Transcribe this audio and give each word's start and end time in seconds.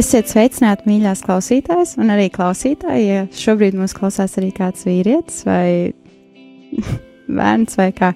Esiet 0.00 0.30
sveicināti, 0.30 0.86
mīļās 0.88 1.20
klausītājas, 1.26 1.90
un 2.00 2.08
arī 2.14 2.30
klausītāji, 2.32 3.02
ja 3.04 3.24
šobrīd 3.36 3.74
mūs 3.76 3.92
klausās 3.92 4.38
arī 4.40 4.48
kāds 4.56 4.86
vīrietis 4.86 5.42
vai 5.44 5.92
bērns 7.40 7.76
vai 7.76 7.90
kā. 7.92 8.14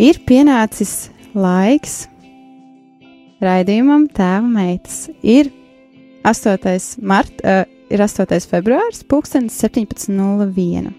Ir 0.00 0.22
pienācis 0.24 1.10
laiks 1.36 2.06
raidījumam 3.44 4.06
Tēva 4.16 4.48
meitas. 4.48 5.10
Ir 5.20 5.52
8. 6.24 7.04
Mart, 7.04 7.44
uh, 7.44 7.68
ir 7.92 8.06
8. 8.06 8.48
februāris, 8.48 9.04
17.01. 9.04 10.92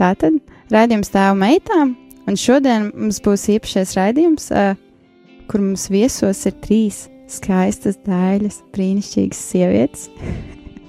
Tātad 0.00 0.40
raidījums 0.72 1.12
Tēva 1.12 1.36
meitām, 1.44 1.92
un 2.24 2.40
šodien 2.40 2.88
mums 2.94 3.20
būs 3.20 3.50
īpašais 3.58 3.98
raidījums, 4.00 4.48
uh, 4.48 4.78
kur 5.50 5.60
mums 5.60 5.90
viesos 5.92 6.46
ir 6.48 6.56
trīs 6.64 7.10
skaistas, 7.32 7.98
daiļas, 8.06 8.60
brīnišķīgas 8.74 9.42
sievietes. 9.52 10.08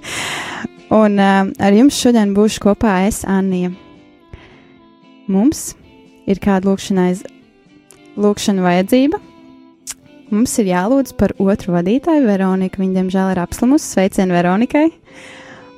un 1.04 1.20
uh, 1.22 1.50
ar 1.64 1.78
jums 1.78 2.00
šodien 2.00 2.34
būšu 2.36 2.64
kopā 2.68 3.04
es, 3.08 3.24
Anija. 3.30 3.74
Mums 5.32 5.72
ir 6.30 6.42
kāda 6.44 6.70
lūkšanai, 6.70 7.14
lūkšana 8.20 8.66
vajadzība. 8.66 9.22
Mums 10.34 10.56
ir 10.60 10.72
jālūdz 10.72 11.14
par 11.20 11.36
otru 11.42 11.76
vadītāju, 11.76 12.26
Veroniku. 12.26 12.82
Viņa, 12.82 12.98
diemžēl, 13.00 13.34
ir 13.36 13.42
apslimusi. 13.44 13.92
Sveicienu 13.94 14.36
Veronikai! 14.36 14.88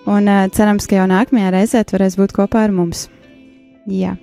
Un 0.06 0.30
uh, 0.30 0.46
cerams, 0.54 0.86
ka 0.90 1.00
jau 1.00 1.08
nākamajā 1.10 1.54
reizē 1.54 1.82
varēs 1.90 2.18
būt 2.20 2.36
kopā 2.38 2.68
ar 2.68 2.74
mums. 2.76 3.08
Jā. 3.90 4.16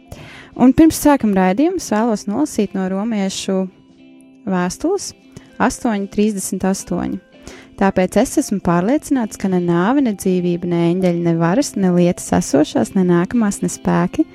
Un 0.59 0.75
pirms 0.77 0.99
sākam 1.01 1.34
raidījumu, 1.37 1.81
vēlos 1.83 2.27
nolasīt 2.29 2.75
no 2.77 2.87
romiešu 2.93 3.65
vēstules 4.49 5.12
8,38. 5.63 7.21
Tāpēc 7.81 8.17
es 8.21 8.37
esmu 8.39 8.61
pārliecināts, 8.63 9.39
ka 9.41 9.49
ne 9.51 9.59
nāve, 9.63 10.03
ne 10.05 10.13
dzīvība, 10.15 10.69
ne 10.69 10.81
eņģeļi, 10.91 11.23
ne 11.25 11.33
varas, 11.41 11.73
ne 11.81 11.91
lietas 11.95 12.29
esošās, 12.37 12.93
ne 12.95 13.03
nākamās, 13.09 13.63
ne 13.65 13.71
spēki, 13.73 14.27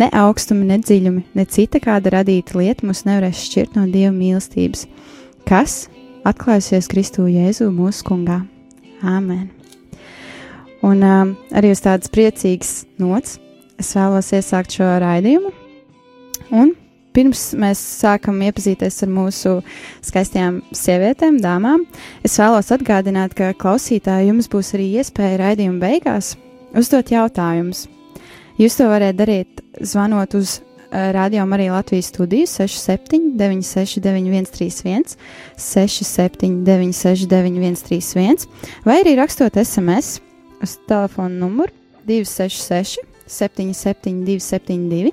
ne 0.00 0.08
augstumi, 0.24 0.66
ne 0.70 0.80
dziļumi, 0.82 1.22
ne 1.36 1.44
cita 1.46 1.82
kāda 1.84 2.16
radīta 2.16 2.56
lieta 2.58 2.88
mūs 2.88 3.04
nevarēs 3.06 3.44
šķirt 3.46 3.76
no 3.78 3.84
Dieva 3.92 4.14
mīlestības, 4.16 4.86
kas 5.46 5.84
atklājusies 6.26 6.90
Kristū 6.90 7.28
Jēzu 7.30 7.68
mūsu 7.74 8.08
kungā. 8.08 8.40
Āmen! 9.06 9.50
Un 10.86 11.04
um, 11.04 11.36
arī 11.56 11.70
uz 11.74 11.82
tādas 11.84 12.10
priecīgas 12.12 12.86
nots 13.02 13.38
es 13.80 13.92
vēlos 13.96 14.32
iesākt 14.36 14.76
šo 14.76 14.88
raidījumu 15.02 15.52
un 16.56 16.74
pirms 17.16 17.48
mēs 17.56 17.80
sākam 18.02 18.42
iepazīties 18.44 19.00
ar 19.06 19.12
mūsu 19.12 19.56
skaistajām 20.04 20.60
sievietēm, 20.76 21.40
dāmām, 21.42 21.86
es 22.26 22.36
vēlos 22.40 22.72
atgādināt, 22.76 23.36
ka 23.38 23.54
klausītāji 23.56 24.30
jums 24.30 24.50
būs 24.52 24.74
arī 24.76 24.90
iespēja 25.00 25.40
raidījuma 25.40 25.80
beigās 25.82 26.34
uzdot 26.76 27.12
jautājumus. 27.14 27.86
Jūs 28.60 28.78
to 28.78 28.88
varat 28.88 29.16
darīt 29.16 29.60
zvanot 29.84 30.36
uz 30.36 30.58
uh, 30.60 31.10
Radio 31.16 31.44
Marija 31.48 31.74
Latvijas 31.76 32.08
studiju 32.12 32.46
67 32.48 33.34
969 33.36 34.52
131, 34.52 35.16
67 35.56 36.62
969 36.64 37.82
131, 37.84 38.48
vai 38.84 39.00
arī 39.02 39.16
rakstot 39.18 39.56
SMS 39.60 40.18
uz 40.64 40.78
telefona 40.88 41.32
numuru 41.36 41.72
266 42.08 43.00
77 43.26 44.24
272 44.24 45.12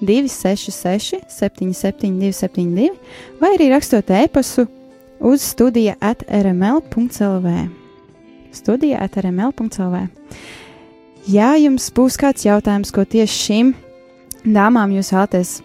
266, 0.00 1.22
772, 1.28 2.32
72, 2.32 2.90
vai 3.40 3.54
arī 3.56 3.70
rakstot 3.72 4.10
e-pastu 4.12 4.66
uz 5.20 5.42
studija 5.42 5.96
at 6.00 6.24
rml.clv. 6.28 7.54
Studija 8.52 9.00
at 9.04 9.16
rml.clv. 9.16 10.06
Ja 11.26 11.54
jums 11.58 11.88
būs 11.90 12.18
kāds 12.20 12.46
jautājums, 12.46 12.92
ko 12.94 13.04
tieši 13.04 13.40
šīm 13.46 13.72
dāmām 14.44 14.92
jūs 14.94 15.10
vēlaties 15.14 15.56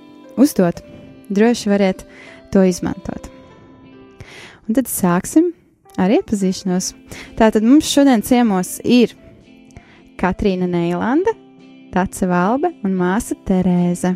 uzdot, 0.41 0.81
droši 1.29 1.71
variet 1.71 2.05
to 2.51 2.63
izmantot. 2.65 3.29
Un 4.67 4.77
tad 4.77 4.89
sāksim 4.89 5.51
ar 5.99 6.13
iepazīšanos. 6.15 6.93
Tātad 7.39 7.65
mums 7.67 7.89
šodien 7.91 8.23
ciemos 8.25 8.79
ir 8.83 9.13
Katrīna 10.21 10.67
Neilanda, 10.69 11.33
Tace 11.91 12.23
Valbe 12.23 12.69
un 12.87 12.93
māsa 12.95 13.35
Terēze. 13.47 14.13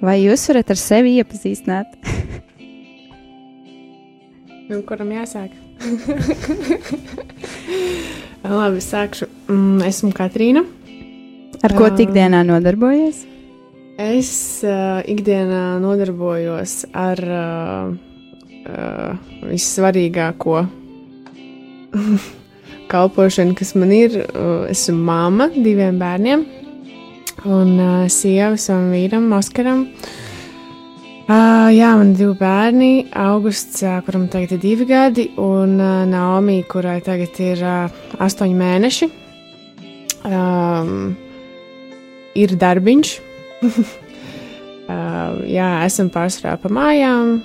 Vai 0.00 0.14
jūs 0.22 0.46
varat 0.48 0.70
ar 0.72 0.78
sevi 0.80 1.18
iepazīstināt? 1.20 1.92
nu, 4.70 4.80
kuram 4.88 5.10
jāsāk? 5.12 5.52
Labi, 8.46 8.80
sākšu. 8.80 9.28
Mm, 9.52 9.84
esmu 9.90 10.10
Katrīna. 10.16 10.64
Ar 11.66 11.72
ko 11.76 11.90
tik 11.98 12.14
dienā 12.16 12.40
nodarbojies? 12.48 13.26
Es 14.00 14.32
uh, 14.64 15.04
ikdienā 15.04 15.76
nodarbojos 15.84 16.86
ar 16.96 17.20
uh, 17.28 17.92
uh, 18.64 19.12
vissvarīgāko 19.52 20.64
kalpošana, 22.90 23.56
kas 23.58 23.74
man 23.78 23.92
ir. 23.94 24.22
Uh, 24.32 24.68
esmu 24.70 24.98
mamma 25.06 25.50
diviem 25.54 25.98
bērniem 26.00 26.46
un 27.44 27.74
uh, 27.78 28.06
sieva 28.10 28.56
savam 28.60 28.92
vīram, 28.94 29.28
Oskaram. 29.36 29.86
Uh, 31.26 31.66
jā, 31.74 31.90
man 31.98 32.12
ir 32.12 32.20
divi 32.20 32.36
bērni. 32.38 32.90
Augusts, 33.18 33.82
uh, 33.82 33.98
kuram 34.06 34.28
tagad 34.30 34.56
ir 34.56 34.62
divi 34.62 34.86
gadi, 34.88 35.28
un 35.42 35.76
uh, 35.80 36.04
Naomi, 36.08 36.60
kurai 36.70 37.00
tagad 37.04 37.38
ir 37.42 37.62
uh, 37.66 38.00
astoņi 38.22 38.56
mēneši. 38.60 39.10
Um, 40.26 41.16
ir 42.38 42.54
darbiņš. 42.62 43.12
uh, 43.66 45.42
jā, 45.50 45.70
esam 45.86 46.10
pārsvarā 46.14 46.56
pa 46.62 46.72
mājām. 46.72 47.36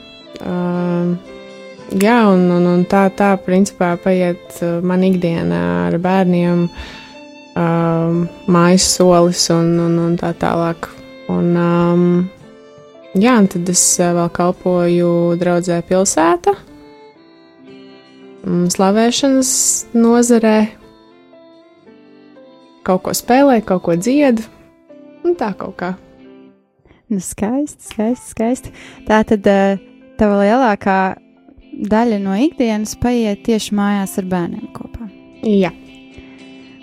Uh, 0.42 1.31
Jā, 1.92 2.22
un, 2.32 2.46
un, 2.56 2.64
un 2.72 2.84
tā, 2.88 3.10
tā 3.12 3.34
principā 3.44 3.98
paiet 4.00 4.62
uh, 4.64 4.78
man 4.80 5.02
ikdiena 5.04 5.58
ar 5.90 5.98
bērniem, 6.00 6.62
um, 7.60 8.22
mājas 8.48 8.86
solis 8.96 9.42
un, 9.52 9.74
un, 9.76 9.98
un 10.00 10.14
tā 10.16 10.30
tālāk. 10.40 10.88
Un, 11.28 11.50
um, 11.60 12.06
jā, 13.12 13.34
un 13.36 13.50
tad 13.52 13.68
es 13.74 13.84
uh, 14.00 14.14
vēl 14.16 14.30
kalpoju 14.38 15.10
draudzē 15.42 15.82
pilsētā, 15.90 16.54
um, 18.48 18.70
slavēšanas 18.72 19.52
nozarē, 19.92 20.56
kaut 22.88 23.04
ko 23.04 23.16
spēlēju, 23.20 23.66
kaut 23.68 23.84
ko 23.90 23.98
dziedu, 24.00 24.46
un 25.28 25.36
tā 25.36 25.52
kaut 25.60 25.76
kā. 25.82 25.92
Nu, 27.12 27.20
skaisti, 27.20 27.84
skaisti, 27.84 28.32
skaisti. 28.32 28.74
Tā 29.12 29.20
tad 29.28 29.52
uh, 29.52 29.76
tava 30.16 30.40
lielākā 30.46 31.02
daļa 31.82 32.20
no 32.22 32.36
ikdienas 32.38 32.96
paiet 33.02 33.44
tieši 33.48 33.76
mājās 33.78 34.18
ar 34.22 34.28
bērniem 34.32 34.68
kopā. 34.76 35.08
Jā. 35.48 35.72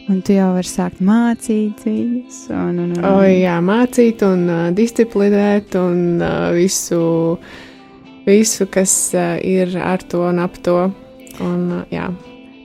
Un 0.08 0.22
tu 0.24 0.32
jau 0.32 0.48
vari 0.54 0.68
sākt 0.68 1.02
mācīt 1.04 1.82
viņus. 1.84 2.46
Un, 2.48 2.78
un, 2.80 2.94
un. 2.96 3.04
O, 3.04 3.18
jā, 3.28 3.58
mācīt 3.64 4.24
un 4.24 4.46
uh, 4.48 4.62
disciplinēt 4.74 5.76
un 5.78 6.22
uh, 6.22 6.48
visu, 6.56 7.02
visu, 8.24 8.66
kas 8.72 8.94
uh, 9.12 9.36
ir 9.44 9.76
ar 9.76 10.02
to 10.08 10.24
un 10.30 10.40
ap 10.40 10.56
to. 10.64 10.78
Un, 11.44 11.68
uh, 11.82 11.84
jā. 11.92 12.08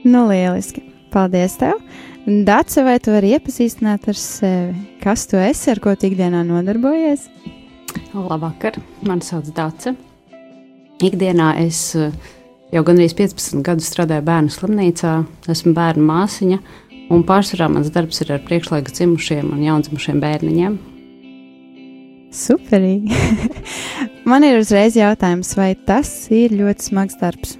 Nu, 0.08 0.24
lieliski. 0.30 0.82
Paldies 1.14 1.58
tev! 1.60 1.78
Dace, 2.24 2.80
vai 2.82 2.96
tu 3.04 3.12
vari 3.12 3.34
iepazīstināt 3.36 4.08
ar 4.08 4.16
sevi? 4.18 4.80
Kas 5.04 5.28
tu 5.28 5.36
esi, 5.36 5.68
ar 5.74 5.82
ko 5.84 5.92
tu 5.92 6.08
ikdienā 6.08 6.40
nodarbojies? 6.48 7.28
Labvakar, 8.16 8.80
mani 9.04 9.28
sauc 9.28 9.52
Dace. 9.54 9.92
Ikdienā 11.02 11.48
es 11.58 11.78
eh, 11.98 12.12
jau 12.70 12.82
gandrīz 12.86 13.16
15 13.18 13.64
gadus 13.66 13.88
strādāju 13.90 14.22
bērnu 14.28 14.52
slimnīcā, 14.54 15.14
esmu 15.50 15.72
bērnu 15.74 16.04
māsiņa, 16.06 16.58
un 17.14 17.24
pārsvarā 17.26 17.66
mans 17.72 17.90
darbs 17.94 18.22
ir 18.22 18.30
ar 18.36 18.44
priekšlaika 18.46 18.94
dzimušiem 18.94 19.50
un 19.56 19.64
jaundzimušiem 19.66 20.20
bērniņiem. 20.22 20.76
Superīgi! 22.34 23.18
Man 24.30 24.46
ir 24.46 24.60
uzreiz 24.60 24.94
jautājums, 24.98 25.50
vai 25.58 25.72
tas 25.74 26.12
ir 26.30 26.54
ļoti 26.54 26.86
smags 26.86 27.18
darbs? 27.18 27.56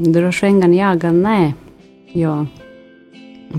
Droši 0.00 0.46
vien 0.46 0.62
gan 0.64 0.72
jā, 0.72 0.94
gan 0.96 1.20
nē, 1.20 1.38
jo 2.16 2.38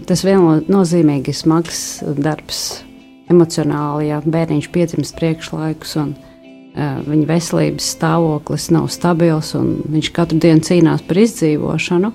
tas 0.09 0.25
viennozīmīgi 0.25 1.29
ir 1.29 1.38
smags 1.38 1.85
darbs 2.17 2.81
emocionāli, 3.29 4.09
ja 4.09 4.19
bērniņš 4.25 4.69
piedzimst 4.74 5.15
priekšlaikus 5.19 5.95
un 6.01 6.15
uh, 6.15 6.30
viņa 6.75 7.27
veselības 7.27 7.88
stāvoklis 7.97 8.69
nav 8.71 8.88
stabils 8.94 9.53
un 9.59 9.81
viņš 9.91 10.12
katru 10.15 10.39
dienu 10.39 10.63
cīnās 10.63 11.03
par 11.07 11.19
izdzīvošanu. 11.23 12.12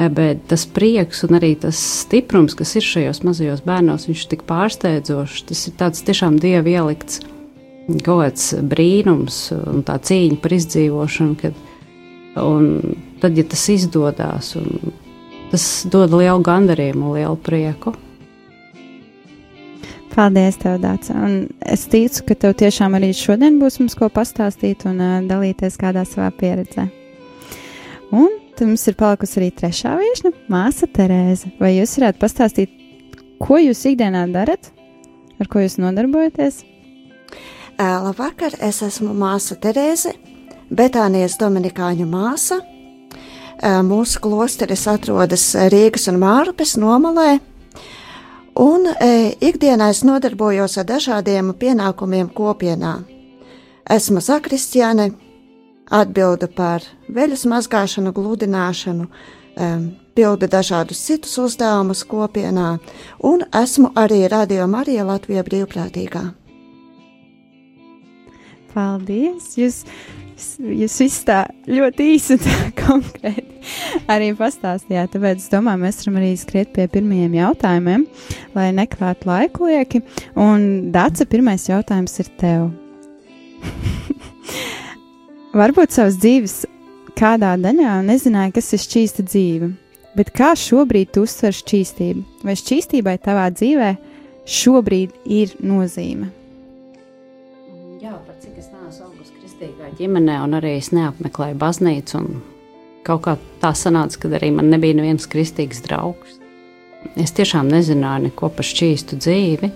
Bet 0.00 0.46
tas 0.48 0.64
prieks 0.70 1.24
un 1.26 1.36
arī 1.36 1.50
tas 1.60 1.76
stiprums, 1.76 2.54
kas 2.56 2.72
ir 2.78 2.86
šajos 2.86 3.20
mazajos 3.26 3.60
bērnos, 3.66 4.06
viņš 4.08 4.22
ir 4.22 4.30
tik 4.30 4.46
pārsteidzošs. 4.48 5.44
Tas 5.50 5.66
ir 5.68 5.74
tāds 5.76 6.04
tiešām 6.06 6.38
dievi 6.40 6.76
ielikts 6.78 7.20
kaut 8.06 8.22
kāds 8.22 8.52
brīnums 8.70 9.50
un 9.56 9.82
tā 9.84 9.98
cīņa 10.00 10.38
par 10.40 10.54
izdzīvošanu. 10.56 11.36
Kad, 11.42 11.58
un 12.40 12.94
tad, 13.20 13.36
ja 13.36 13.44
tas 13.44 13.66
izdodas, 13.74 14.54
tas 15.50 15.66
dod 15.92 16.14
lielu 16.16 16.40
gandarījumu, 16.46 17.16
lielu 17.18 17.36
prieku. 17.44 17.92
Paldies, 20.10 20.56
tev, 20.58 20.80
Dārts. 20.82 21.12
Es 21.62 21.84
ticu, 21.90 22.24
ka 22.26 22.34
tev 22.34 22.56
tiešām 22.58 22.96
arī 22.98 23.12
šodien 23.14 23.60
būs 23.60 23.78
mums 23.78 23.94
ko 23.98 24.08
pastāstīt 24.10 24.82
un 24.90 24.98
uh, 24.98 25.18
dalīties 25.26 25.78
kādā 25.78 26.02
savā 26.08 26.32
pieredzē. 26.34 26.88
Un 28.10 28.32
tad 28.56 28.66
mums 28.66 28.82
ir 28.90 28.96
palikusi 28.98 29.38
arī 29.38 29.50
trešā 29.54 29.94
viesne, 30.00 30.32
māsa 30.50 30.88
Terēze. 30.90 31.52
Vai 31.62 31.76
jūs 31.76 31.94
varētu 32.00 32.20
pastāstīt, 32.20 32.72
ko 33.38 33.60
jūs 33.62 33.84
ikdienā 33.92 34.24
darat, 34.34 34.72
ar 35.38 35.50
ko 35.50 35.62
jūs 35.62 35.78
nodarbojaties? 35.78 36.64
Labvakar, 37.80 38.58
es 38.66 38.82
esmu 38.84 39.14
māsa 39.16 39.54
Terēze, 39.62 40.12
Betānijas 40.74 41.38
Dominikāņu 41.40 42.08
māsa. 42.10 42.58
Mūsu 43.86 44.20
klosteris 44.24 44.86
atrodas 44.90 45.46
Rīgas 45.72 46.08
un 46.10 46.18
Mārupes 46.20 46.74
nomalē, 46.80 47.38
Un 48.58 48.86
e, 48.90 49.34
ikdienā 49.40 49.90
es 49.94 50.02
nodarbojos 50.02 50.78
ar 50.80 50.86
dažādiem 50.88 51.52
pienākumiem 51.54 52.30
kopienā. 52.34 52.96
Esmu 53.90 54.22
zakristiāne, 54.22 55.12
atbildu 55.90 56.48
par 56.54 56.82
veļas 57.08 57.46
mazgāšanu, 57.50 58.12
gludināšanu, 58.14 59.06
e, 59.06 59.70
pildu 60.14 60.50
dažādus 60.50 60.98
citus 61.06 61.38
uzdevumus 61.38 62.02
kopienā, 62.04 62.78
un 63.22 63.46
esmu 63.54 63.92
arī 63.94 64.26
Radio 64.28 64.66
Marija 64.66 65.06
Latvijā 65.06 65.46
brīvprātīgā. 65.46 66.26
Paldies! 68.74 69.54
Jūs 69.58 69.84
jūs 70.60 70.96
viss 71.02 71.24
tā 71.26 71.42
ļoti 71.68 72.06
īsi 72.14 72.36
un 72.36 72.72
konkrēti 72.80 73.60
arī 74.10 74.30
pastāstījāt. 74.38 75.12
Tāpēc 75.14 75.42
es 75.42 75.50
domāju, 75.52 75.82
mēs 75.84 76.00
varam 76.02 76.20
arī 76.20 76.32
skriet 76.40 76.72
pie 76.76 76.86
pirmajiem 76.92 77.36
jautājumiem, 77.40 78.06
lai 78.56 78.70
nekavētu 78.76 79.30
laiku 79.30 79.70
lieki. 79.70 80.02
Un 80.40 80.66
Dāca, 80.94 81.26
pirmais 81.28 81.66
jautājums 81.68 82.16
ir 82.22 82.32
tev. 82.40 82.68
Varbūt 85.60 85.96
savas 85.96 86.18
dzīves 86.22 86.60
kādā 87.18 87.56
daļā 87.60 88.00
nezināja, 88.06 88.54
kas 88.56 88.72
ir 88.76 88.84
šķīsta 88.84 89.26
dzīve, 89.28 89.72
bet 90.16 90.32
kā 90.36 90.54
šobrīd 90.56 91.12
tu 91.14 91.26
uztver 91.26 91.56
šķīstību? 91.56 92.44
Vai 92.46 92.56
šķīstībai 92.58 93.16
tavā 93.24 93.50
dzīvē 93.52 93.94
šobrīd 94.48 95.16
ir 95.28 95.56
nozīme? 95.60 96.39
Kristīgā 99.60 99.90
ģimenē, 99.98 100.38
un 100.40 100.56
arī 100.56 100.78
es 100.78 100.88
neapmeklēju 100.96 101.56
baznīcu. 101.60 102.20
Kaut 103.04 103.20
kā 103.26 103.34
tā 103.60 103.74
sanāca, 103.76 104.16
ka 104.22 104.28
arī 104.38 104.48
man 104.56 104.70
nebija 104.72 104.96
neviens 104.96 105.28
kristīgs 105.28 105.82
draugs. 105.84 106.38
Es 107.20 107.32
tiešām 107.36 107.68
nezināju 107.68 108.30
neko 108.30 108.48
par 108.56 108.64
šķīstu 108.64 109.18
dzīvi, 109.20 109.70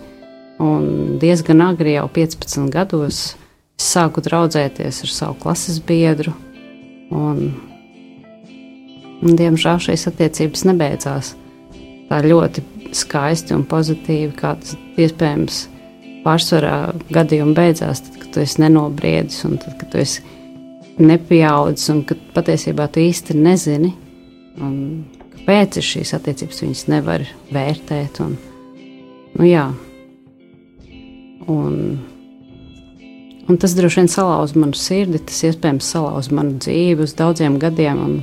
un 0.64 1.19
diezgan 1.20 1.60
agri, 1.60 1.98
jau 1.98 2.06
15 2.08 2.72
gados, 2.72 3.36
es 3.76 3.90
sāku 3.92 4.25
draudzēties 4.25 5.02
ar 5.04 5.12
savu 5.12 5.36
klases 5.42 5.81
biedru. 5.84 6.32
Un, 7.12 7.52
un, 9.20 9.36
diemžēl 9.36 9.84
šīs 9.84 10.08
attiecības 10.08 10.64
nebeidzās 10.70 11.34
tā 12.08 12.25
ļoti 12.25 12.64
skaisti 12.96 13.52
un 13.56 13.69
pozitīvi, 13.69 14.32
kā 14.40 14.56
tas 14.60 14.78
iespējams 14.96 15.66
pārsvarā 16.25 16.94
gadījumi 17.12 17.55
beidzās, 17.56 18.03
tad, 18.05 18.17
kad 18.23 18.31
tu 18.35 18.43
esi 18.44 18.62
nenobriedis 18.65 19.44
un 19.49 19.59
tad, 19.61 19.76
kad 19.81 19.93
tu 19.93 20.00
esi 20.00 20.25
nepieaudzis 20.99 21.91
un 21.93 22.03
kad 22.09 22.21
patiesībā 22.35 22.87
tu 22.93 23.03
īsti 23.03 23.37
nezini, 23.38 23.93
un 24.62 24.75
kāpēc 25.35 25.79
ir 25.81 25.87
šīs 25.91 26.15
attiecības, 26.17 26.62
viņas 26.65 26.85
nevar 26.93 27.26
vērtēt. 27.53 28.21
Un, 28.25 28.37
nu, 29.37 29.47
jā. 29.49 29.67
un, 31.50 31.79
un 33.49 33.61
tas 33.61 33.77
droši 33.77 34.03
vien 34.03 34.12
salauz 34.12 34.55
manu 34.56 34.79
sirdi, 34.79 35.20
tas 35.20 35.43
iespējams 35.50 35.91
salauz 35.97 36.31
manu 36.32 36.59
dzīvi 36.62 37.05
uz 37.05 37.17
daudziem 37.19 37.59
gadiem. 37.62 38.05
Un, 38.06 38.20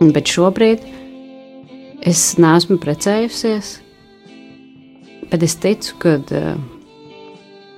un, 0.00 0.14
bet 0.16 0.32
šobrīd 0.32 0.86
es 2.06 2.32
neesmu 2.40 2.80
precējusies, 2.82 3.76
bet 5.30 5.44
es 5.44 5.56
ticu, 5.60 5.94
ka 6.02 6.16
uh, 6.22 6.56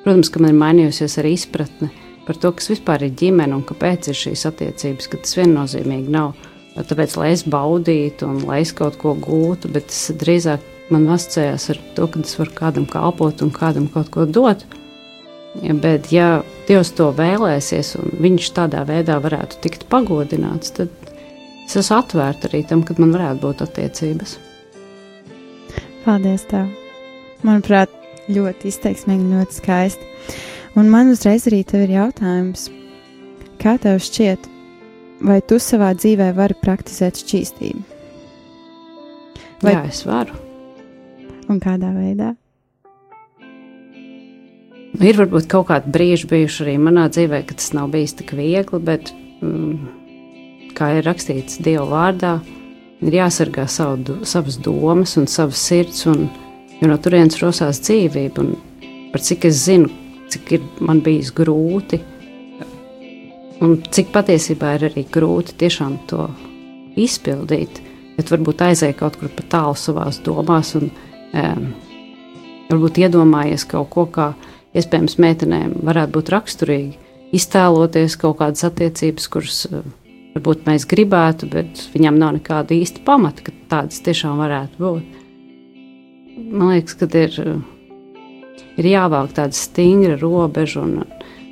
Protams, 0.08 0.30
ka 0.32 0.40
man 0.40 0.54
ir 0.54 0.56
mainījusies 0.56 1.18
arī 1.20 1.34
izpratne 1.36 1.90
par 2.24 2.38
to, 2.40 2.48
kas 2.56 2.70
vispār 2.70 3.02
ir 3.04 3.10
ģimene 3.20 3.52
un 3.52 3.64
kāpēc 3.68 4.06
ir 4.08 4.16
šīs 4.16 4.46
attiecības, 4.48 5.08
ka 5.12 5.18
tas 5.20 5.36
viennozīmīgi 5.36 6.14
nav 6.14 6.30
tāpēc, 6.78 7.16
lai 7.20 7.34
es 7.34 7.42
baudītu 7.44 8.24
un 8.24 8.38
lai 8.48 8.62
es 8.62 8.72
kaut 8.72 8.96
ko 9.02 9.12
gūtu, 9.12 9.68
bet 9.74 9.90
tas 9.90 10.06
drīzāk 10.22 10.64
man 10.88 11.04
asociējās 11.12 11.68
ar 11.74 11.82
to, 11.98 12.06
ka 12.08 12.22
es 12.24 12.32
varu 12.40 12.56
kādam 12.56 12.86
kalpot 12.88 13.44
un 13.44 13.52
kādam 13.52 13.90
kaut 13.92 14.08
ko 14.14 14.24
dot. 14.24 14.64
Ja, 15.60 15.76
bet, 15.76 16.08
ja 16.08 16.30
Dievs 16.70 16.94
to 16.96 17.10
vēlēsies 17.20 17.92
un 18.00 18.16
viņš 18.24 18.50
tādā 18.56 18.86
veidā 18.88 19.20
varētu 19.20 19.60
tikt 19.66 19.84
pagodināts, 19.92 20.72
tad 20.80 21.12
es 21.66 21.76
esmu 21.82 21.98
atvērta 22.00 22.48
arī 22.48 22.64
tam, 22.64 22.80
kad 22.80 22.96
man 22.96 23.12
varētu 23.12 23.44
būt 23.44 23.68
attiecības. 23.68 24.38
Paldies! 26.08 26.48
Tev. 26.48 26.72
Manuprāt, 27.44 27.97
ļoti 28.32 28.70
izteiksmīgi, 28.70 29.32
ļoti 29.34 29.58
skaisti. 29.60 30.08
Un 30.78 30.90
man 30.92 31.12
uzreiz 31.12 31.46
arī 31.48 31.62
tev 31.66 31.86
ir 31.86 31.94
jautājums, 31.96 32.68
kā 33.62 33.76
tev 33.82 34.00
šķiet, 34.04 34.48
vai 35.26 35.38
tu 35.42 35.58
savā 35.62 35.92
dzīvē 35.98 36.32
vari 36.36 36.56
praktizēt 36.62 37.22
šķīstību? 37.24 37.86
Vai... 39.64 39.72
Jā, 39.74 39.86
es 39.90 40.04
varu. 40.06 40.36
Un 41.48 41.58
kādā 41.62 41.90
veidā? 41.96 42.34
Ir 44.98 45.18
varbūt 45.18 45.46
kaut 45.50 45.68
kādi 45.68 45.90
brīži 45.94 46.28
bijuši 46.30 46.62
arī 46.64 46.76
manā 46.82 47.06
dzīvē, 47.12 47.42
kad 47.46 47.60
tas 47.60 47.72
nav 47.76 47.90
bijis 47.92 48.16
tik 48.18 48.32
viegli, 48.38 48.80
bet, 48.82 49.10
mm, 49.44 50.70
kā 50.78 50.92
ir 50.98 51.06
rakstīts 51.06 51.60
Dieva 51.62 51.86
vārdā, 51.90 52.38
ir 53.04 53.18
jāsargā 53.18 53.66
savu, 53.70 54.20
savas 54.26 54.58
domas 54.62 55.16
un 55.20 55.28
savas 55.30 55.60
sirds. 55.68 56.04
Un, 56.10 56.26
jo 56.80 56.90
no 56.90 56.98
turienes 57.02 57.38
rosās 57.42 57.80
dzīvība. 57.84 58.44
Par 59.12 59.24
cik 59.24 59.48
es 59.48 59.64
zinu, 59.66 59.90
cik 60.30 60.54
ir 60.56 60.64
man 60.84 61.00
bijis 61.04 61.32
grūti, 61.34 62.00
un 63.64 63.78
cik 63.90 64.12
patiesībā 64.14 64.76
ir 64.76 64.88
arī 64.90 65.04
grūti 65.12 65.56
tiešām 65.58 65.98
to 66.10 66.28
izpildīt, 66.98 67.80
bet 68.18 68.32
varbūt 68.32 68.64
aizēja 68.68 68.96
kaut 68.98 69.18
kur 69.18 69.32
pa 69.34 69.46
tālu 69.54 69.78
savās 69.78 70.20
domās 70.24 70.74
un 70.78 70.88
um, 70.90 71.68
varbūt 72.70 73.02
iedomājies 73.04 73.66
kaut 73.70 73.90
ko, 73.94 74.06
kā 74.12 74.32
iespējams 74.78 75.18
meitenēm 75.22 75.78
varētu 75.88 76.14
būt 76.18 76.32
raksturīgi, 76.34 76.98
iztēloties 77.34 78.18
kaut 78.20 78.38
kādas 78.42 78.66
attiecības, 78.68 79.30
kuras 79.32 79.62
uh, 79.70 79.86
varbūt 80.36 80.66
mēs 80.68 80.86
gribētu, 80.90 81.48
bet 81.50 81.86
viņam 81.94 82.18
nav 82.20 82.36
nekāda 82.38 82.76
īsta 82.76 83.02
pamata, 83.06 83.46
ka 83.46 83.54
tādas 83.70 84.02
tiešām 84.04 84.38
varētu 84.42 84.82
būt 84.82 85.17
man 86.38 86.74
liekas, 86.74 86.96
ka 86.98 87.08
ir, 87.18 87.36
ir 88.78 88.88
jāvāk 88.92 89.34
tāda 89.36 89.56
stingra 89.56 90.16
robeža, 90.20 90.84
un, 90.84 91.04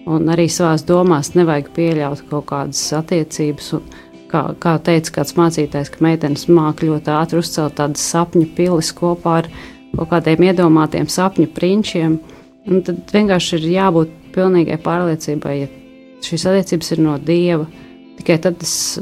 un 0.09 0.33
arī 0.33 0.49
savā 0.53 0.75
domās 0.89 1.35
nevajag 1.37 1.71
pieļaut 1.77 2.27
kaut 2.31 2.49
kādas 2.51 2.83
attiecības. 2.97 3.73
Un, 3.79 3.87
kā, 4.31 4.43
kā 4.63 4.77
teica 4.83 5.19
kāds 5.21 5.37
mācītājs, 5.39 5.93
ka 5.95 6.05
meitenes 6.05 6.49
māca 6.51 6.87
ļoti 6.87 7.15
ātri 7.15 7.43
uzcelt 7.43 7.79
tādas 7.79 8.05
sapņu 8.13 8.51
pilis 8.57 8.93
kopā 8.97 9.41
ar 9.43 9.51
kaut 9.97 10.11
kādiem 10.13 10.49
iedomātiem 10.51 11.09
sapņu 11.11 11.49
prinčiem. 11.57 12.21
Un 12.67 12.83
tad 12.83 13.05
vienkārši 13.15 13.61
ir 13.61 13.73
jābūt 13.77 14.15
pilnīgai 14.35 14.81
pārliecībai, 14.83 15.57
ja 15.61 15.69
šīs 16.27 16.49
attiecības 16.51 16.97
ir 16.97 17.05
no 17.05 17.15
dieva, 17.23 17.69
Tikai 18.17 18.39
tad 18.41 18.63
es 18.65 18.99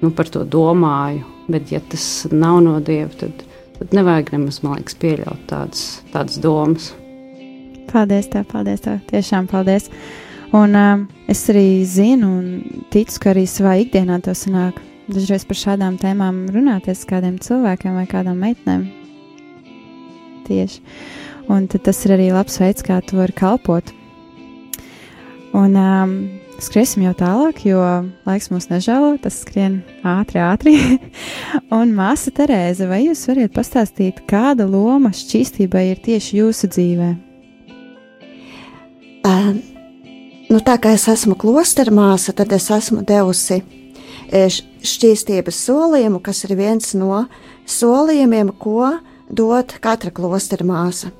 nu, 0.00 0.10
par 0.16 0.28
to 0.32 0.44
domāju. 0.48 1.26
Bet, 1.50 1.72
ja 1.74 1.80
tas 1.82 2.04
nav 2.30 2.60
no 2.62 2.76
dieva, 2.84 3.10
tad, 3.18 3.42
tad 3.80 3.94
nevajag 3.96 4.34
nemaz, 4.36 4.60
man 4.64 4.76
liekas, 4.78 4.96
pieļaut 5.00 5.46
tādas, 5.48 5.84
tādas 6.12 6.36
domas. 6.42 6.90
Paldies, 7.90 8.28
tev, 8.30 8.44
paldies, 8.52 8.84
tev. 8.84 9.00
Tiešām 9.10 9.48
paldies. 9.50 9.88
Un 10.54 10.76
uh, 10.76 11.02
es 11.30 11.42
arī 11.50 11.82
zinu 11.88 12.28
un 12.40 12.46
ticu, 12.92 13.16
ka 13.22 13.32
arī 13.32 13.46
savā 13.48 13.78
ikdienā 13.80 14.20
to 14.22 14.34
sanāk. 14.36 14.78
Dažreiz 15.10 15.46
par 15.48 15.58
šādām 15.58 15.96
tēmām 15.98 16.44
runāties 16.54 17.02
ar 17.06 17.14
kādiem 17.14 17.40
cilvēkiem 17.42 17.96
vai 17.98 18.06
kādām 18.10 18.38
meitenēm. 18.44 18.84
Tieši. 20.46 20.84
Un 21.50 21.66
tas 21.70 22.04
ir 22.06 22.14
arī 22.14 22.28
labs 22.34 22.60
veids, 22.62 22.84
kā 22.86 23.00
tu 23.02 23.18
vari 23.18 23.34
kalpot. 23.34 23.90
Un 25.56 25.74
um, 25.74 26.12
skriesim 26.62 27.02
jau 27.02 27.14
tālāk, 27.18 27.64
jo 27.66 27.80
laiks 28.28 28.50
mūs 28.52 28.68
nežēlo, 28.70 29.16
tas 29.22 29.40
skrien 29.42 29.80
ātri, 30.06 30.38
ātri. 30.44 30.76
un 31.78 31.94
māsa 31.96 32.30
Terēze, 32.34 32.86
vai 32.90 33.02
jūs 33.08 33.24
varat 33.30 33.56
pastāstīt, 33.56 34.22
kāda 34.30 34.68
loma 34.70 35.10
šķīstībai 35.16 35.88
ir 35.90 36.04
tieši 36.04 36.38
jūsu 36.38 36.70
dzīvēm? 36.70 37.18
Uh, 39.26 39.50
nu, 40.52 40.62
tā 40.62 40.78
kā 40.80 40.94
es 40.96 41.08
esmu 41.10 41.34
klostera 41.40 41.92
māsa, 41.92 42.32
tad 42.36 42.54
es 42.56 42.70
esmu 42.72 43.02
devusi 43.08 43.60
šķīstības 44.30 45.64
solījumu, 45.66 46.20
kas 46.22 46.44
ir 46.46 46.54
viens 46.58 46.94
no 46.94 47.24
solījumiem, 47.66 48.54
ko 48.54 48.92
dod 49.26 49.74
katra 49.82 50.14
klostera 50.14 50.66
māsa. 50.66 51.10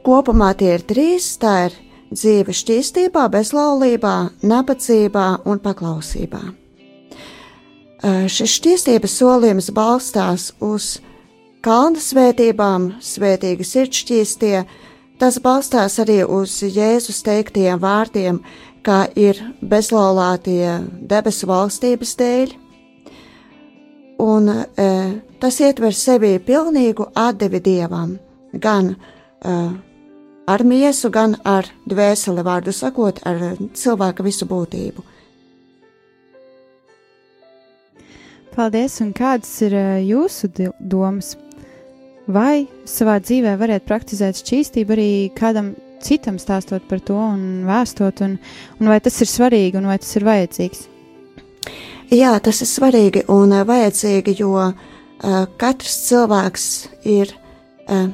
Kopumā 0.00 0.54
tie 0.56 0.74
ir 0.78 0.84
trīs. 0.88 1.34
Tā 1.40 1.68
ir 1.68 1.76
dzīve 2.10 2.54
šķīstībā, 2.54 3.28
bezlaulībā, 3.32 4.16
nabadzībā 4.42 5.26
un 5.46 5.62
paklausībā. 5.62 6.42
Šis 8.02 8.54
šķīstības 8.56 9.16
solījums 9.20 9.70
balstās 9.76 10.50
uz 10.64 10.96
kalna 11.60 12.00
svētībām, 12.00 12.94
svētīgi 13.04 13.66
sirdšķīstie, 13.68 14.62
Tas 15.20 15.36
balstās 15.36 15.98
arī 16.00 16.22
uz 16.24 16.54
Jēzus 16.64 17.18
teiktajiem 17.26 17.80
vārdiem, 17.82 18.38
kā 18.80 19.02
ir 19.20 19.36
bezlaulātie 19.60 20.78
debesu 21.10 21.44
valstības 21.50 22.14
dēļ. 22.16 22.54
Un 24.24 24.48
e, 24.48 24.86
tas 25.42 25.58
ietver 25.60 25.92
sevī 25.96 26.38
pilnīgu 26.40 27.10
atdevi 27.12 27.60
dievam, 27.66 28.14
gan 28.64 28.94
e, 28.94 29.58
ar 30.46 30.64
miesu, 30.64 31.10
gan 31.12 31.36
ar 31.44 31.68
dvēseli, 31.88 32.44
vārdu 32.44 32.72
sakot, 32.74 33.20
ar 33.26 33.56
cilvēka 33.76 34.24
visu 34.26 34.48
būtību. 34.50 35.04
Paldies, 38.50 38.98
un 39.04 39.12
kādas 39.14 39.52
ir 39.62 39.76
e, 39.78 39.84
jūsu 40.08 40.50
domas 40.80 41.36
vai 42.30 42.66
savā 42.88 43.20
dzīvē 43.22 43.54
variet 43.60 43.86
praktizēt 43.86 44.40
šķīstību 44.42 44.94
arī 44.96 45.12
kādam 45.38 45.70
citam 46.02 46.38
stāstot 46.40 46.82
par 46.90 47.00
to 47.04 47.14
un 47.14 47.62
vēstot, 47.68 48.22
un, 48.26 48.38
un 48.80 48.90
vai 48.90 48.98
tas 49.04 49.20
ir 49.22 49.30
svarīgi 49.30 49.78
un 49.78 49.86
vai 49.90 50.00
tas 50.02 50.10
ir 50.18 50.26
vajadzīgs? 50.26 50.82
Jā, 52.10 52.34
tas 52.42 52.58
ir 52.64 52.66
svarīgi 52.66 53.22
un 53.30 53.54
uh, 53.54 53.62
vajadzīgi, 53.68 54.34
jo 54.42 54.56
uh, 54.58 54.74
katrs 55.60 56.00
cilvēks 56.08 56.66
ir 57.06 57.30
uh, 57.36 57.49